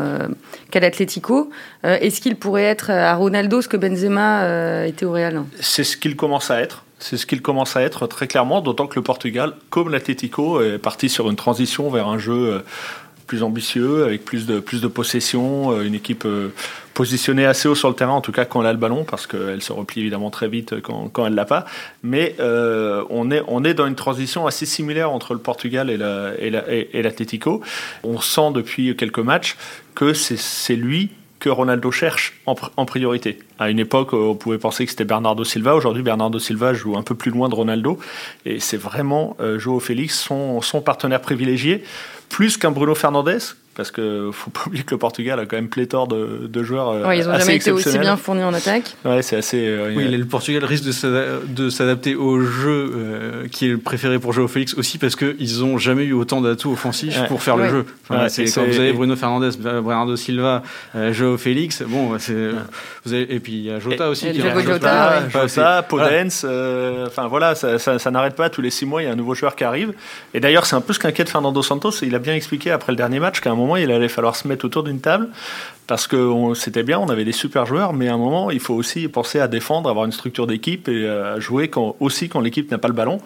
qu'à 0.71 0.79
l'Atlético. 0.79 1.49
Est-ce 1.83 2.21
qu'il 2.21 2.35
pourrait 2.35 2.63
être 2.63 2.89
à 2.89 3.13
Ronaldo 3.15 3.61
ce 3.61 3.67
que 3.67 3.77
Benzema 3.77 4.85
était 4.85 5.05
au 5.05 5.11
Real? 5.11 5.43
C'est 5.59 5.83
ce 5.83 5.97
qu'il 5.97 6.15
commence 6.15 6.51
à 6.51 6.61
être. 6.61 6.83
C'est 6.99 7.17
ce 7.17 7.25
qu'il 7.25 7.41
commence 7.41 7.75
à 7.75 7.81
être 7.83 8.07
très 8.07 8.27
clairement, 8.27 8.61
d'autant 8.61 8.87
que 8.87 8.95
le 8.95 9.03
Portugal, 9.03 9.53
comme 9.69 9.89
l'Atlético, 9.89 10.61
est 10.61 10.79
parti 10.79 11.09
sur 11.09 11.29
une 11.29 11.35
transition 11.35 11.89
vers 11.89 12.07
un 12.07 12.17
jeu 12.17 12.63
plus 13.27 13.43
ambitieux, 13.43 14.05
avec 14.05 14.25
plus 14.25 14.45
de, 14.47 14.59
plus 14.59 14.81
de 14.81 14.87
possession, 14.87 15.71
euh, 15.73 15.83
une 15.83 15.93
équipe 15.93 16.23
euh, 16.25 16.49
positionnée 16.93 17.45
assez 17.45 17.67
haut 17.67 17.75
sur 17.75 17.89
le 17.89 17.95
terrain, 17.95 18.13
en 18.13 18.21
tout 18.21 18.31
cas 18.31 18.45
quand 18.45 18.61
elle 18.61 18.67
a 18.67 18.71
le 18.73 18.79
ballon, 18.79 19.03
parce 19.03 19.27
qu'elle 19.27 19.61
se 19.61 19.71
replie 19.73 20.01
évidemment 20.01 20.31
très 20.31 20.47
vite 20.47 20.81
quand, 20.81 21.09
quand 21.13 21.27
elle 21.27 21.35
l'a 21.35 21.45
pas. 21.45 21.65
Mais 22.01 22.35
euh, 22.39 23.03
on, 23.11 23.29
est, 23.29 23.43
on 23.47 23.63
est 23.63 23.75
dans 23.75 23.85
une 23.85 23.95
transition 23.95 24.47
assez 24.47 24.65
similaire 24.65 25.11
entre 25.11 25.33
le 25.33 25.39
Portugal 25.39 25.89
et 25.91 25.97
la- 25.97 26.31
et 26.39 26.49
la- 26.49 26.73
et-. 26.73 26.89
On 28.03 28.19
sent 28.19 28.51
depuis 28.55 28.95
quelques 28.95 29.19
matchs 29.19 29.57
que 29.93 30.13
c'est 30.13 30.75
lui 30.75 31.11
que 31.39 31.49
Ronaldo 31.49 31.91
cherche 31.91 32.33
en, 32.47 32.55
en 32.77 32.85
priorité. 32.85 33.37
À 33.59 33.69
une 33.69 33.77
époque, 33.77 34.13
on 34.13 34.33
pouvait 34.33 34.57
penser 34.57 34.85
que 34.85 34.89
c'était 34.91 35.05
Bernardo 35.05 35.43
Silva. 35.43 35.75
Aujourd'hui, 35.75 36.01
Bernardo 36.01 36.39
Silva 36.39 36.73
joue 36.73 36.97
un 36.97 37.03
peu 37.03 37.13
plus 37.13 37.29
loin 37.29 37.47
de 37.47 37.53
Ronaldo. 37.53 37.99
Et 38.45 38.59
c'est 38.59 38.77
vraiment 38.77 39.37
euh, 39.39 39.59
Joao 39.59 39.79
Félix, 39.79 40.19
son, 40.19 40.61
son 40.61 40.81
partenaire 40.81 41.21
privilégié, 41.21 41.83
plus 42.29 42.57
qu'un 42.57 42.71
Bruno 42.71 42.95
Fernandes. 42.95 43.55
Parce 43.77 43.91
que 43.91 44.31
faut 44.33 44.49
pas 44.49 44.61
oublier 44.65 44.83
que 44.83 44.91
le 44.91 44.97
Portugal 44.97 45.39
a 45.39 45.45
quand 45.45 45.55
même 45.55 45.69
pléthore 45.69 46.07
de, 46.07 46.47
de 46.47 46.63
joueurs 46.63 46.89
euh, 46.89 47.05
Ouais, 47.07 47.19
Ils 47.19 47.25
n'ont 47.25 47.31
assez 47.31 47.45
jamais 47.45 47.55
été 47.57 47.71
aussi 47.71 47.97
bien 47.99 48.17
fournis 48.17 48.43
en 48.43 48.53
attaque. 48.53 48.95
Ouais, 49.05 49.21
c'est 49.21 49.35
assez. 49.37 49.65
euh, 49.67 49.93
Oui, 49.95 50.07
le 50.09 50.25
Portugal 50.25 50.65
risque 50.65 50.83
de 50.83 50.91
s'ada- 50.91 51.39
de 51.47 51.69
s'adapter 51.69 52.15
au 52.15 52.41
jeu 52.41 52.91
euh, 52.95 53.47
qui 53.51 53.67
est 53.67 53.71
le 53.71 53.77
préféré 53.77 54.17
pour 54.19 54.33
Joao 54.33 54.47
Félix 54.47 54.73
aussi 54.73 54.97
parce 54.97 55.15
qu'ils 55.15 55.59
n'ont 55.59 55.77
jamais 55.77 56.03
eu 56.05 56.13
autant 56.13 56.41
d'atouts 56.41 56.71
offensifs 56.71 57.21
Ouais. 57.21 57.27
pour 57.27 57.41
faire 57.43 57.55
Ouais. 57.55 57.65
le 57.65 57.69
jeu. 57.69 57.85
Enfin, 58.09 58.25
Ouais, 58.25 58.45
quand 58.53 58.65
vous 58.65 58.79
avez 58.79 58.93
Bruno 58.93 59.15
Fernandes, 59.15 59.55
Bernardo 59.59 60.15
Silva, 60.15 60.63
euh, 60.95 61.13
Joao 61.13 61.37
Félix, 61.37 61.83
bon, 61.83 62.09
bah, 62.09 62.17
c'est, 62.19 62.33
vous 63.05 63.13
avez, 63.13 63.31
et 63.35 63.39
puis 63.39 63.53
il 63.53 63.63
y 63.65 63.71
a 63.71 63.79
Jota 63.79 64.05
Et- 64.05 64.09
aussi. 64.09 64.27
et 64.27 64.31
qui 64.31 64.41
Jota, 64.41 64.55
ouais. 64.55 64.63
Jota, 64.63 65.27
Voilà. 65.55 65.83
Podence, 65.83 66.45
euh, 66.49 67.05
enfin 67.05 67.27
voilà, 67.27 67.53
ça, 67.55 67.77
ça- 67.77 67.99
ça 67.99 68.09
n'arrête 68.11 68.35
pas. 68.35 68.49
Tous 68.49 68.61
les 68.61 68.71
six 68.71 68.85
mois, 68.85 69.03
il 69.03 69.05
y 69.05 69.07
a 69.07 69.11
un 69.11 69.15
nouveau 69.15 69.35
joueur 69.35 69.55
qui 69.55 69.63
arrive. 69.63 69.93
Et 70.33 70.39
d'ailleurs, 70.39 70.65
c'est 70.65 70.75
un 70.75 70.81
peu 70.81 70.93
ce 70.93 70.99
qu'inquiète 70.99 71.29
Fernando 71.29 71.61
Santos. 71.61 71.91
Il 72.01 72.15
a 72.15 72.19
bien 72.19 72.33
expliqué 72.33 72.71
après 72.71 72.91
le 72.91 72.95
dernier 72.95 73.19
match 73.19 73.39
qu'à 73.39 73.51
un 73.51 73.55
moment, 73.55 73.66
il 73.75 73.91
allait 73.91 74.07
falloir 74.07 74.35
se 74.35 74.47
mettre 74.47 74.65
autour 74.65 74.83
d'une 74.83 75.01
table 75.01 75.27
parce 75.87 76.05
que 76.05 76.53
c'était 76.53 76.83
bien, 76.83 76.99
on 76.99 77.09
avait 77.09 77.23
des 77.23 77.31
super 77.31 77.65
joueurs, 77.65 77.93
mais 77.93 78.09
à 78.09 78.13
un 78.13 78.17
moment, 78.17 78.51
il 78.51 78.59
faut 78.59 78.73
aussi 78.73 79.07
penser 79.07 79.39
à 79.39 79.47
défendre, 79.47 79.89
avoir 79.89 80.05
une 80.05 80.11
structure 80.11 80.45
d'équipe 80.45 80.89
et 80.89 81.05
euh, 81.05 81.35
à 81.35 81.39
jouer 81.39 81.69
quand, 81.69 81.95
aussi 82.01 82.27
quand 82.27 82.41
l'équipe 82.41 82.69
n'a 82.69 82.77
pas 82.77 82.89
le 82.89 82.93
ballon. 82.93 83.19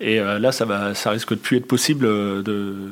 Et 0.00 0.18
euh, 0.18 0.38
là, 0.38 0.50
ça, 0.50 0.64
va, 0.64 0.94
ça 0.94 1.10
risque 1.10 1.30
de 1.30 1.38
plus 1.38 1.58
être 1.58 1.66
possible. 1.66 2.06
euh. 2.06 2.90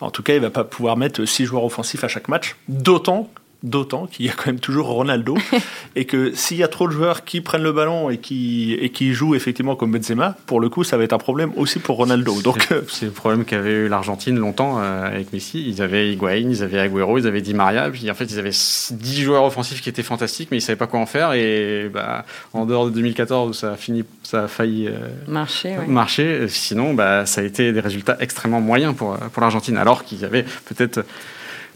En 0.00 0.10
tout 0.10 0.22
cas, 0.22 0.34
il 0.34 0.40
va 0.40 0.50
pas 0.50 0.64
pouvoir 0.64 0.96
mettre 0.96 1.24
six 1.24 1.44
joueurs 1.44 1.64
offensifs 1.64 2.02
à 2.04 2.08
chaque 2.08 2.28
match. 2.28 2.56
D'autant 2.68 3.30
D'autant 3.64 4.06
qu'il 4.06 4.26
y 4.26 4.28
a 4.28 4.32
quand 4.32 4.48
même 4.48 4.60
toujours 4.60 4.88
Ronaldo 4.88 5.38
et 5.96 6.04
que 6.04 6.34
s'il 6.34 6.58
y 6.58 6.62
a 6.62 6.68
trop 6.68 6.86
de 6.86 6.92
joueurs 6.92 7.24
qui 7.24 7.40
prennent 7.40 7.62
le 7.62 7.72
ballon 7.72 8.10
et 8.10 8.18
qui, 8.18 8.74
et 8.74 8.90
qui 8.90 9.14
jouent 9.14 9.34
effectivement 9.34 9.74
comme 9.74 9.90
Benzema, 9.90 10.36
pour 10.44 10.60
le 10.60 10.68
coup, 10.68 10.84
ça 10.84 10.98
va 10.98 11.04
être 11.04 11.14
un 11.14 11.18
problème 11.18 11.50
aussi 11.56 11.78
pour 11.78 11.96
Ronaldo. 11.96 12.42
Donc, 12.42 12.68
euh, 12.72 12.82
C'est 12.88 13.06
le 13.06 13.10
problème 13.12 13.46
qu'avait 13.46 13.72
eu 13.72 13.88
l'Argentine 13.88 14.38
longtemps 14.38 14.80
euh, 14.82 15.06
avec 15.06 15.32
Messi. 15.32 15.64
Ils 15.66 15.80
avaient 15.80 16.12
Higuain, 16.12 16.50
ils 16.50 16.62
avaient 16.62 16.78
Agüero, 16.78 17.16
ils 17.16 17.26
avaient 17.26 17.40
Di 17.40 17.54
Maria. 17.54 17.88
Puis 17.90 18.10
en 18.10 18.14
fait, 18.14 18.26
ils 18.26 18.38
avaient 18.38 18.50
10 18.50 19.22
joueurs 19.22 19.44
offensifs 19.44 19.80
qui 19.80 19.88
étaient 19.88 20.02
fantastiques, 20.02 20.48
mais 20.50 20.58
ils 20.58 20.60
savaient 20.60 20.76
pas 20.76 20.86
quoi 20.86 21.00
en 21.00 21.06
faire. 21.06 21.32
Et 21.32 21.88
bah, 21.90 22.26
en 22.52 22.66
dehors 22.66 22.84
de 22.84 22.90
2014 22.90 23.48
où 23.48 23.52
ça 23.54 23.72
a 23.72 23.76
fini, 23.76 24.04
ça 24.24 24.44
a 24.44 24.48
failli 24.48 24.88
euh, 24.88 24.92
ouais. 25.26 25.86
marcher. 25.86 26.48
Sinon, 26.48 26.92
bah, 26.92 27.24
ça 27.24 27.40
a 27.40 27.44
été 27.44 27.72
des 27.72 27.80
résultats 27.80 28.18
extrêmement 28.20 28.60
moyens 28.60 28.94
pour, 28.94 29.16
pour 29.16 29.40
l'Argentine, 29.40 29.78
alors 29.78 30.04
qu'ils 30.04 30.26
avaient 30.26 30.44
peut-être 30.66 31.02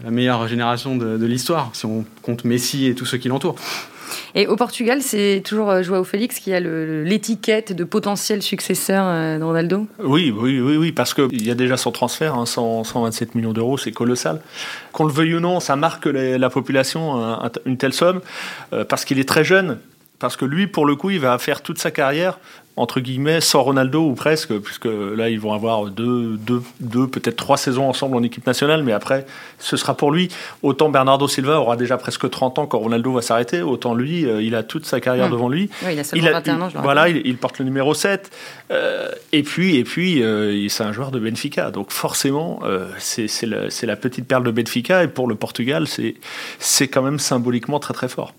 la 0.04 0.10
meilleure 0.10 0.46
génération 0.48 0.96
de, 0.96 1.16
de 1.16 1.26
l'histoire, 1.26 1.70
si 1.72 1.86
on 1.86 2.04
compte 2.22 2.44
Messi 2.44 2.86
et 2.86 2.94
tous 2.94 3.06
ceux 3.06 3.18
qui 3.18 3.28
l'entourent. 3.28 3.56
Et 4.34 4.46
au 4.46 4.56
Portugal, 4.56 5.02
c'est 5.02 5.42
toujours 5.44 5.70
euh, 5.70 5.82
Joao 5.82 6.04
Félix 6.04 6.38
qui 6.38 6.52
a 6.54 6.60
l'étiquette 6.60 7.72
de 7.74 7.84
potentiel 7.84 8.42
successeur 8.42 9.04
euh, 9.06 9.38
de 9.38 9.44
Ronaldo? 9.44 9.86
Oui, 10.02 10.32
oui, 10.36 10.60
oui, 10.60 10.76
oui, 10.76 10.92
parce 10.92 11.14
qu'il 11.14 11.44
y 11.46 11.50
a 11.50 11.54
déjà 11.54 11.76
son 11.76 11.92
transfert, 11.92 12.34
hein, 12.34 12.46
100 12.46 12.84
127 12.84 13.34
millions 13.34 13.52
d'euros, 13.52 13.76
c'est 13.78 13.92
colossal. 13.92 14.40
Qu'on 14.92 15.04
le 15.04 15.12
veuille 15.12 15.34
ou 15.34 15.40
non, 15.40 15.60
ça 15.60 15.76
marque 15.76 16.06
les- 16.06 16.38
la 16.38 16.50
population 16.50 17.16
un- 17.22 17.50
une 17.66 17.76
telle 17.76 17.92
somme, 17.92 18.20
euh, 18.72 18.84
parce 18.84 19.04
qu'il 19.04 19.18
est 19.18 19.28
très 19.28 19.44
jeune, 19.44 19.78
parce 20.18 20.36
que 20.36 20.44
lui, 20.44 20.66
pour 20.66 20.86
le 20.86 20.96
coup, 20.96 21.10
il 21.10 21.20
va 21.20 21.36
faire 21.38 21.62
toute 21.62 21.78
sa 21.78 21.90
carrière 21.90 22.38
entre 22.78 23.00
guillemets, 23.00 23.40
sans 23.40 23.62
Ronaldo 23.62 24.04
ou 24.06 24.14
presque, 24.14 24.56
puisque 24.58 24.84
là, 24.86 25.28
ils 25.28 25.40
vont 25.40 25.52
avoir 25.52 25.86
deux, 25.86 26.36
deux, 26.36 26.62
deux 26.78 27.08
peut-être 27.08 27.34
trois 27.36 27.56
saisons 27.56 27.88
ensemble 27.88 28.14
en 28.16 28.22
équipe 28.22 28.46
nationale, 28.46 28.84
mais 28.84 28.92
après, 28.92 29.26
ce 29.58 29.76
sera 29.76 29.96
pour 29.96 30.12
lui. 30.12 30.28
Autant 30.62 30.88
Bernardo 30.88 31.26
Silva 31.26 31.58
aura 31.58 31.76
déjà 31.76 31.96
presque 31.96 32.30
30 32.30 32.60
ans 32.60 32.66
quand 32.66 32.78
Ronaldo 32.78 33.12
va 33.14 33.20
s'arrêter, 33.20 33.62
autant 33.62 33.94
lui, 33.94 34.26
euh, 34.26 34.40
il 34.40 34.54
a 34.54 34.62
toute 34.62 34.86
sa 34.86 35.00
carrière 35.00 35.26
Hmm. 35.28 35.32
devant 35.32 35.48
lui. 35.48 35.70
Oui, 35.84 35.94
il 35.94 35.98
a 35.98 36.04
seulement 36.04 36.28
a- 36.28 36.32
21 36.34 36.60
ans, 36.60 36.68
je 36.68 36.78
Voilà, 36.78 37.08
il, 37.08 37.20
il 37.24 37.36
porte 37.36 37.58
le 37.58 37.64
numéro 37.64 37.94
7. 37.94 38.30
Euh, 38.70 39.10
et 39.32 39.42
puis, 39.42 39.74
et 39.76 39.82
puis 39.82 40.22
euh, 40.22 40.68
c'est 40.68 40.84
un 40.84 40.92
joueur 40.92 41.10
de 41.10 41.18
Benfica. 41.18 41.72
Donc 41.72 41.90
forcément, 41.90 42.60
c'est 42.98 43.26
la, 43.46 43.96
petite 43.96 44.26
perle 44.28 44.44
de 44.44 44.52
Benfica. 44.52 45.02
Et 45.02 45.08
pour 45.08 45.26
le 45.26 45.34
Portugal, 45.34 45.86
c'est 46.60 46.86
quand 46.88 47.02
même 47.02 47.18
symboliquement 47.18 47.80
très 47.80 47.92
très 47.94 48.08
fort. 48.08 48.34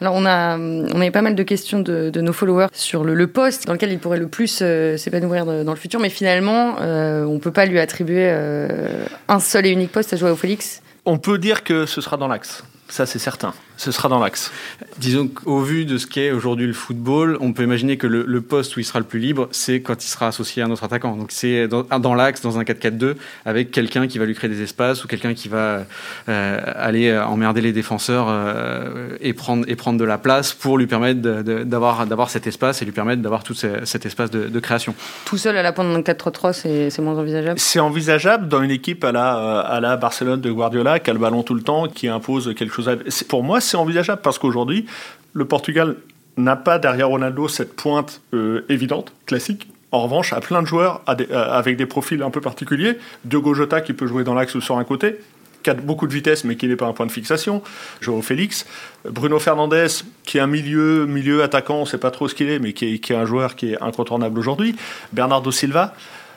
Alors, 0.00 0.14
on 0.14 0.26
a, 0.26 0.58
on 0.58 1.00
avait 1.00 1.10
pas 1.10 1.22
mal 1.22 1.34
de 1.34 1.42
questions 1.42 1.80
de, 1.80 2.20
nos 2.20 2.32
followers 2.32 2.68
sur 2.72 3.04
le, 3.04 3.26
poste 3.26 3.66
dans 3.66 3.72
lequel 3.72 3.90
il 3.90 3.98
pourrait 3.98 4.18
le 4.18 4.28
plus 4.28 4.60
euh, 4.62 4.96
s'épanouir 4.96 5.46
dans 5.46 5.72
le 5.72 5.78
futur, 5.78 5.98
mais 5.98 6.10
finalement, 6.10 6.76
euh, 6.80 7.24
on 7.24 7.38
peut 7.38 7.50
pas 7.50 7.66
lui 7.66 7.78
attribuer 7.78 8.28
euh, 8.28 9.04
un 9.28 9.40
seul 9.40 9.66
et 9.66 9.70
unique 9.70 9.92
poste 9.92 10.12
à 10.12 10.16
Joao 10.16 10.36
Félix. 10.36 10.82
On 11.06 11.18
peut 11.18 11.38
dire 11.38 11.64
que 11.64 11.86
ce 11.86 12.00
sera 12.00 12.16
dans 12.16 12.28
l'axe. 12.28 12.64
Ça, 12.88 13.06
c'est 13.06 13.18
certain. 13.18 13.54
Ce 13.76 13.90
sera 13.90 14.08
dans 14.08 14.20
l'axe. 14.20 14.52
Disons 14.98 15.26
qu'au 15.26 15.58
vu 15.60 15.84
de 15.84 15.98
ce 15.98 16.06
qu'est 16.06 16.30
aujourd'hui 16.30 16.66
le 16.66 16.72
football, 16.72 17.36
on 17.40 17.52
peut 17.52 17.64
imaginer 17.64 17.96
que 17.96 18.06
le, 18.06 18.24
le 18.26 18.40
poste 18.40 18.76
où 18.76 18.80
il 18.80 18.84
sera 18.84 19.00
le 19.00 19.04
plus 19.04 19.18
libre, 19.18 19.48
c'est 19.50 19.80
quand 19.82 20.04
il 20.04 20.06
sera 20.06 20.28
associé 20.28 20.62
à 20.62 20.66
un 20.66 20.70
autre 20.70 20.84
attaquant. 20.84 21.16
Donc 21.16 21.32
c'est 21.32 21.66
dans, 21.66 21.82
dans 21.82 22.14
l'axe, 22.14 22.40
dans 22.40 22.56
un 22.58 22.62
4-4-2, 22.62 23.14
avec 23.44 23.72
quelqu'un 23.72 24.06
qui 24.06 24.18
va 24.18 24.26
lui 24.26 24.34
créer 24.34 24.48
des 24.48 24.62
espaces 24.62 25.04
ou 25.04 25.08
quelqu'un 25.08 25.34
qui 25.34 25.48
va 25.48 25.84
euh, 26.28 26.60
aller 26.76 27.16
emmerder 27.18 27.60
les 27.62 27.72
défenseurs 27.72 28.26
euh, 28.28 29.16
et, 29.20 29.32
prendre, 29.32 29.64
et 29.68 29.74
prendre 29.74 29.98
de 29.98 30.04
la 30.04 30.18
place 30.18 30.52
pour 30.52 30.78
lui 30.78 30.86
permettre 30.86 31.20
de- 31.20 31.42
de- 31.42 31.64
d'avoir 31.64 32.06
d'avoir 32.06 32.30
cet 32.30 32.46
espace 32.46 32.80
et 32.80 32.84
lui 32.84 32.92
permettre 32.92 33.22
d'avoir 33.22 33.42
tout 33.42 33.54
ce- 33.54 33.84
cet 33.84 34.06
espace 34.06 34.30
de, 34.30 34.46
de 34.48 34.60
création. 34.60 34.94
Tout 35.24 35.36
seul 35.36 35.56
à 35.56 35.62
la 35.62 35.72
pointe 35.72 35.92
d'un 35.92 36.00
4-3-3, 36.12 36.52
c'est 36.52 36.90
c'est 36.90 37.02
moins 37.02 37.18
envisageable? 37.18 37.58
C'est 37.58 37.80
envisageable 37.80 38.46
dans 38.46 38.62
une 38.62 38.70
équipe 38.70 39.02
à 39.02 39.10
la, 39.10 39.58
à 39.60 39.80
la 39.80 39.96
Barcelone 39.96 40.40
de 40.40 40.50
Guardiola, 40.52 41.00
qui 41.00 41.10
a 41.10 41.12
le 41.12 41.18
ballon 41.18 41.42
tout 41.42 41.54
le 41.54 41.62
temps, 41.62 41.88
qui 41.88 42.06
impose 42.06 42.54
quelque 42.56 42.72
chose 42.72 42.88
à... 42.88 42.94
Pour 43.28 43.42
moi, 43.42 43.60
c'est 43.64 43.76
envisageable 43.76 44.22
parce 44.22 44.38
qu'aujourd'hui, 44.38 44.86
le 45.32 45.44
Portugal 45.44 45.96
n'a 46.36 46.56
pas 46.56 46.78
derrière 46.78 47.08
Ronaldo 47.08 47.48
cette 47.48 47.74
pointe 47.76 48.20
euh, 48.32 48.64
évidente, 48.68 49.12
classique. 49.26 49.68
En 49.92 50.00
revanche, 50.00 50.32
a 50.32 50.40
plein 50.40 50.62
de 50.62 50.66
joueurs 50.66 51.02
euh, 51.08 51.50
avec 51.52 51.76
des 51.76 51.86
profils 51.86 52.20
un 52.22 52.30
peu 52.30 52.40
particuliers. 52.40 52.98
Diogo 53.24 53.54
Jota 53.54 53.80
qui 53.80 53.92
peut 53.92 54.06
jouer 54.06 54.24
dans 54.24 54.34
l'axe 54.34 54.54
ou 54.54 54.60
sur 54.60 54.78
un 54.78 54.84
côté. 54.84 55.20
qui 55.62 55.70
a 55.70 55.74
beaucoup 55.74 56.06
de 56.06 56.12
vitesse 56.12 56.44
mais 56.44 56.56
qui 56.56 56.66
n'est 56.66 56.76
pas 56.76 56.86
un 56.86 56.92
point 56.92 57.06
de 57.06 57.12
fixation, 57.12 57.62
Joao 58.00 58.20
Félix, 58.20 58.66
Bruno 59.08 59.38
Fernandez 59.38 59.86
qui 60.24 60.38
est 60.38 60.40
un 60.40 60.46
milieu, 60.46 61.06
milieu 61.06 61.42
attaquant, 61.42 61.76
on 61.76 61.80
ne 61.82 61.86
sait 61.86 61.98
pas 61.98 62.10
trop 62.10 62.28
ce 62.28 62.34
qu'il 62.34 62.50
est, 62.50 62.58
mais 62.58 62.72
qui 62.72 62.86
est, 62.86 63.10
un 63.12 63.24
joueur 63.24 63.54
qui 63.54 63.72
est 63.72 63.82
incontournable 63.82 64.38
aujourd'hui, 64.38 64.74
Bernardo 65.12 65.50
Silva. 65.50 65.94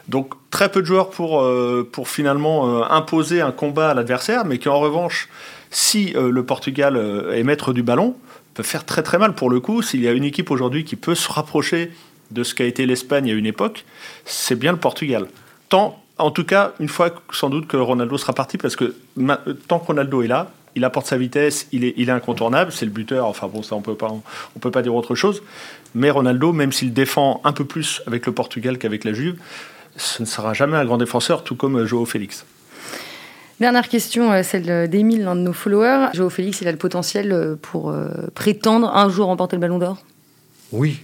Donc 0.08 0.36
très 0.52 0.70
peu 0.70 0.82
de 0.82 0.86
joueurs 0.86 1.10
pour, 1.10 1.42
euh, 1.42 1.86
pour 1.92 2.08
finalement 2.08 2.90
imposer 2.90 3.42
un 3.42 3.52
combat 3.52 3.90
à 3.90 3.94
l'adversaire, 3.94 4.46
mais 4.46 4.58
qui 4.58 4.70
en 4.70 4.80
revanche, 4.80 5.28
si 5.70 6.14
euh, 6.16 6.32
le 6.32 6.44
Portugal 6.44 6.98
est 7.34 7.44
maître 7.44 7.74
du 7.74 7.84
ballon, 7.84 8.16
peut 8.54 8.64
faire 8.64 8.86
très 8.86 9.04
très 9.04 9.18
mal 9.18 9.36
pour 9.36 9.50
le 9.50 9.60
coup. 9.60 9.82
S'il 9.82 10.02
y 10.02 10.08
a 10.08 10.12
une 10.12 10.24
équipe 10.24 10.52
aujourd'hui 10.52 10.84
qui 10.84 10.96
peut 10.96 11.16
se 11.16 11.32
rapprocher 11.32 11.92
de 12.32 12.44
ce 12.44 12.56
qu'a 12.56 12.66
été 12.66 12.86
l'Espagne 12.86 13.30
à 13.30 13.34
une 13.34 13.46
époque, 13.46 13.86
c'est 14.26 14.56
bien 14.56 14.72
le 14.72 14.80
Portugal. 14.80 15.28
Tant, 15.70 16.02
en 16.18 16.32
tout 16.32 16.44
cas, 16.44 16.74
une 16.80 16.90
fois 16.90 17.12
sans 17.32 17.50
doute 17.50 17.68
que 17.68 17.78
Ronaldo 17.78 18.18
sera 18.18 18.34
parti, 18.34 18.58
parce 18.58 18.76
que 18.76 18.96
tant 19.68 19.80
que 19.80 19.86
Ronaldo 19.86 20.24
est 20.24 20.28
là, 20.28 20.52
il 20.76 20.84
apporte 20.86 21.08
sa 21.08 21.18
vitesse, 21.18 21.68
il 21.72 21.84
est, 21.84 22.10
incontournable, 22.10 22.72
c'est 22.72 22.86
le 22.86 22.92
buteur, 22.92 23.26
enfin 23.26 23.48
bon, 23.48 23.64
ça 23.64 23.76
on 23.76 23.82
peut 23.82 23.96
pas, 23.96 24.10
on 24.12 24.60
peut 24.60 24.70
pas 24.70 24.84
dire 24.84 24.94
autre 24.94 25.16
chose. 25.16 25.42
Mais 25.96 26.12
Ronaldo, 26.12 26.54
même 26.54 26.72
s'il 26.72 26.94
défend 26.94 27.42
un 27.44 27.52
peu 27.52 27.66
plus 27.66 28.02
avec 28.06 28.26
le 28.26 28.32
Portugal 28.32 28.78
qu'avec 28.78 29.04
la 29.04 29.14
Juve, 29.14 29.38
ce 29.96 30.22
ne 30.22 30.28
sera 30.28 30.54
jamais 30.54 30.78
un 30.78 30.86
grand 30.86 30.98
défenseur, 30.98 31.44
tout 31.44 31.56
comme 31.56 31.86
Joao 31.86 32.06
Félix. 32.06 32.46
Dernière 33.60 33.90
question, 33.90 34.32
euh, 34.32 34.44
celle 34.44 34.88
d'Emile, 34.88 35.24
l'un 35.24 35.36
de 35.36 35.42
nos 35.42 35.54
followers. 35.54 36.10
Joao 36.14 36.30
Félix, 36.30 36.62
il 36.62 36.68
a 36.68 36.72
le 36.72 36.78
potentiel 36.78 37.32
euh, 37.32 37.56
pour 37.60 37.90
euh, 37.90 38.10
prétendre 38.36 38.96
un 38.96 39.10
jour 39.10 39.28
remporter 39.28 39.56
le 39.56 39.62
ballon 39.62 39.80
d'or? 39.80 39.98
Oui, 40.72 41.00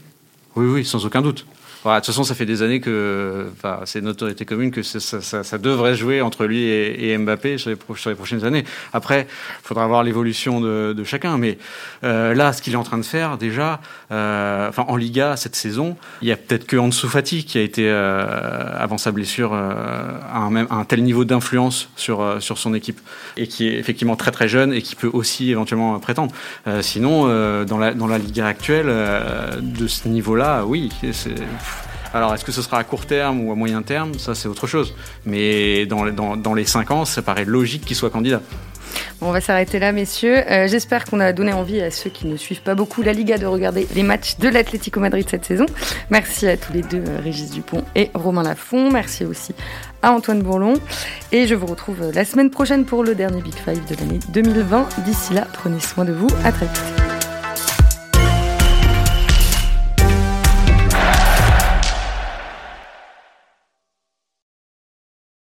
oui, 0.55 0.67
oui, 0.67 0.85
sans 0.85 1.03
aucun 1.05 1.21
doute 1.21 1.47
de 1.85 1.95
toute 1.97 2.05
façon, 2.05 2.23
ça 2.23 2.33
fait 2.33 2.45
des 2.45 2.61
années 2.61 2.79
que 2.79 3.47
c'est 3.85 3.99
une 3.99 4.07
autorité 4.07 4.45
commune 4.45 4.71
que 4.71 4.83
ça, 4.83 5.57
devrait 5.57 5.95
jouer 5.95 6.21
entre 6.21 6.45
lui 6.45 6.63
et, 6.63 7.17
Mbappé 7.17 7.57
sur 7.57 7.69
les, 7.69 8.15
prochaines 8.15 8.45
années. 8.45 8.63
Après, 8.93 9.27
il 9.29 9.67
faudra 9.67 9.85
voir 9.87 10.03
l'évolution 10.03 10.61
de, 10.61 11.03
chacun. 11.03 11.37
Mais 11.37 11.57
euh, 12.03 12.33
là, 12.33 12.53
ce 12.53 12.61
qu'il 12.61 12.73
est 12.73 12.77
en 12.77 12.83
train 12.83 12.97
de 12.97 13.03
faire, 13.03 13.37
déjà, 13.37 13.81
euh, 14.11 14.71
en 14.77 14.95
Liga 14.95 15.35
cette 15.35 15.55
saison, 15.55 15.97
il 16.21 16.29
y 16.29 16.31
a 16.31 16.37
peut-être 16.37 16.65
que 16.65 16.77
Ansu 16.77 17.07
Fati 17.07 17.43
qui 17.43 17.57
a 17.57 17.61
été, 17.61 17.89
euh, 17.89 18.25
avant 18.77 18.97
sa 18.97 19.11
blessure, 19.11 19.53
à 19.53 20.49
un, 20.69 20.85
tel 20.85 21.03
niveau 21.03 21.25
d'influence 21.25 21.89
sur, 21.95 22.41
sur 22.41 22.57
son 22.57 22.73
équipe 22.73 22.99
et 23.37 23.47
qui 23.47 23.67
est 23.67 23.77
effectivement 23.77 24.15
très 24.15 24.31
très 24.31 24.47
jeune 24.47 24.73
et 24.73 24.81
qui 24.81 24.95
peut 24.95 25.09
aussi 25.11 25.51
éventuellement 25.51 25.99
prétendre. 25.99 26.33
sinon, 26.81 27.27
dans, 27.65 27.77
la, 27.77 27.93
dans 27.93 28.07
la 28.07 28.17
Liga 28.17 28.47
actuelle, 28.47 28.87
de 29.61 29.87
ce 29.87 30.07
niveau-là, 30.07 30.65
oui, 30.65 30.89
c'est 31.11 31.35
alors, 32.13 32.33
est-ce 32.33 32.45
que 32.45 32.51
ce 32.51 32.61
sera 32.61 32.77
à 32.77 32.83
court 32.83 33.05
terme 33.05 33.41
ou 33.41 33.51
à 33.51 33.55
moyen 33.55 33.81
terme? 33.81 34.13
Ça, 34.19 34.35
c'est 34.35 34.47
autre 34.47 34.67
chose. 34.67 34.93
Mais 35.25 35.85
dans, 35.87 36.05
dans, 36.35 36.53
les 36.53 36.65
5 36.65 36.91
ans, 36.91 37.05
ça 37.05 37.23
paraît 37.23 37.45
logique 37.45 37.85
qu'il 37.85 37.95
soit 37.95 38.11
candidat. 38.11 38.41
on 39.19 39.31
va 39.31 39.41
s'arrêter 39.41 39.79
là, 39.79 39.91
messieurs. 39.91 40.43
Euh, 40.47 40.67
j'espère 40.67 41.05
qu'on 41.05 41.19
a 41.19 41.33
donné 41.33 41.53
envie 41.53 41.81
à 41.81 41.89
ceux 41.89 42.11
qui 42.11 42.27
ne 42.27 42.37
suivent 42.37 42.61
pas 42.61 42.75
beaucoup 42.75 43.01
la 43.01 43.13
Liga 43.13 43.39
de 43.39 43.47
regarder 43.47 43.87
les 43.95 44.03
matchs 44.03 44.37
de 44.37 44.47
l'Atlético 44.47 44.99
Madrid 44.99 45.27
cette 45.27 45.45
saison. 45.45 45.65
Merci 46.11 46.47
à 46.47 46.55
tous 46.55 46.71
les 46.71 46.83
deux, 46.83 47.03
euh, 47.07 47.19
Régis 47.23 47.49
Dupont 47.49 47.83
et 47.95 48.11
Romain 48.13 48.43
Lafont. 48.43 48.91
Merci 48.91 49.25
aussi 49.25 49.55
à 50.03 50.11
Antoine 50.11 50.43
Bourlon. 50.43 50.75
Et 51.31 51.47
je 51.47 51.55
vous 51.55 51.65
retrouve 51.65 52.03
euh, 52.03 52.11
la 52.13 52.25
semaine 52.25 52.51
prochaine 52.51 52.85
pour 52.85 53.03
le 53.03 53.15
dernier 53.15 53.41
Big 53.41 53.55
Five 53.55 53.83
de 53.89 53.95
l'année 53.95 54.19
2020. 54.29 54.87
D'ici 55.05 55.33
là, 55.33 55.47
prenez 55.51 55.79
soin 55.79 56.05
de 56.05 56.13
vous. 56.13 56.29
À 56.43 56.51
très 56.51 56.67
vite. 56.67 57.12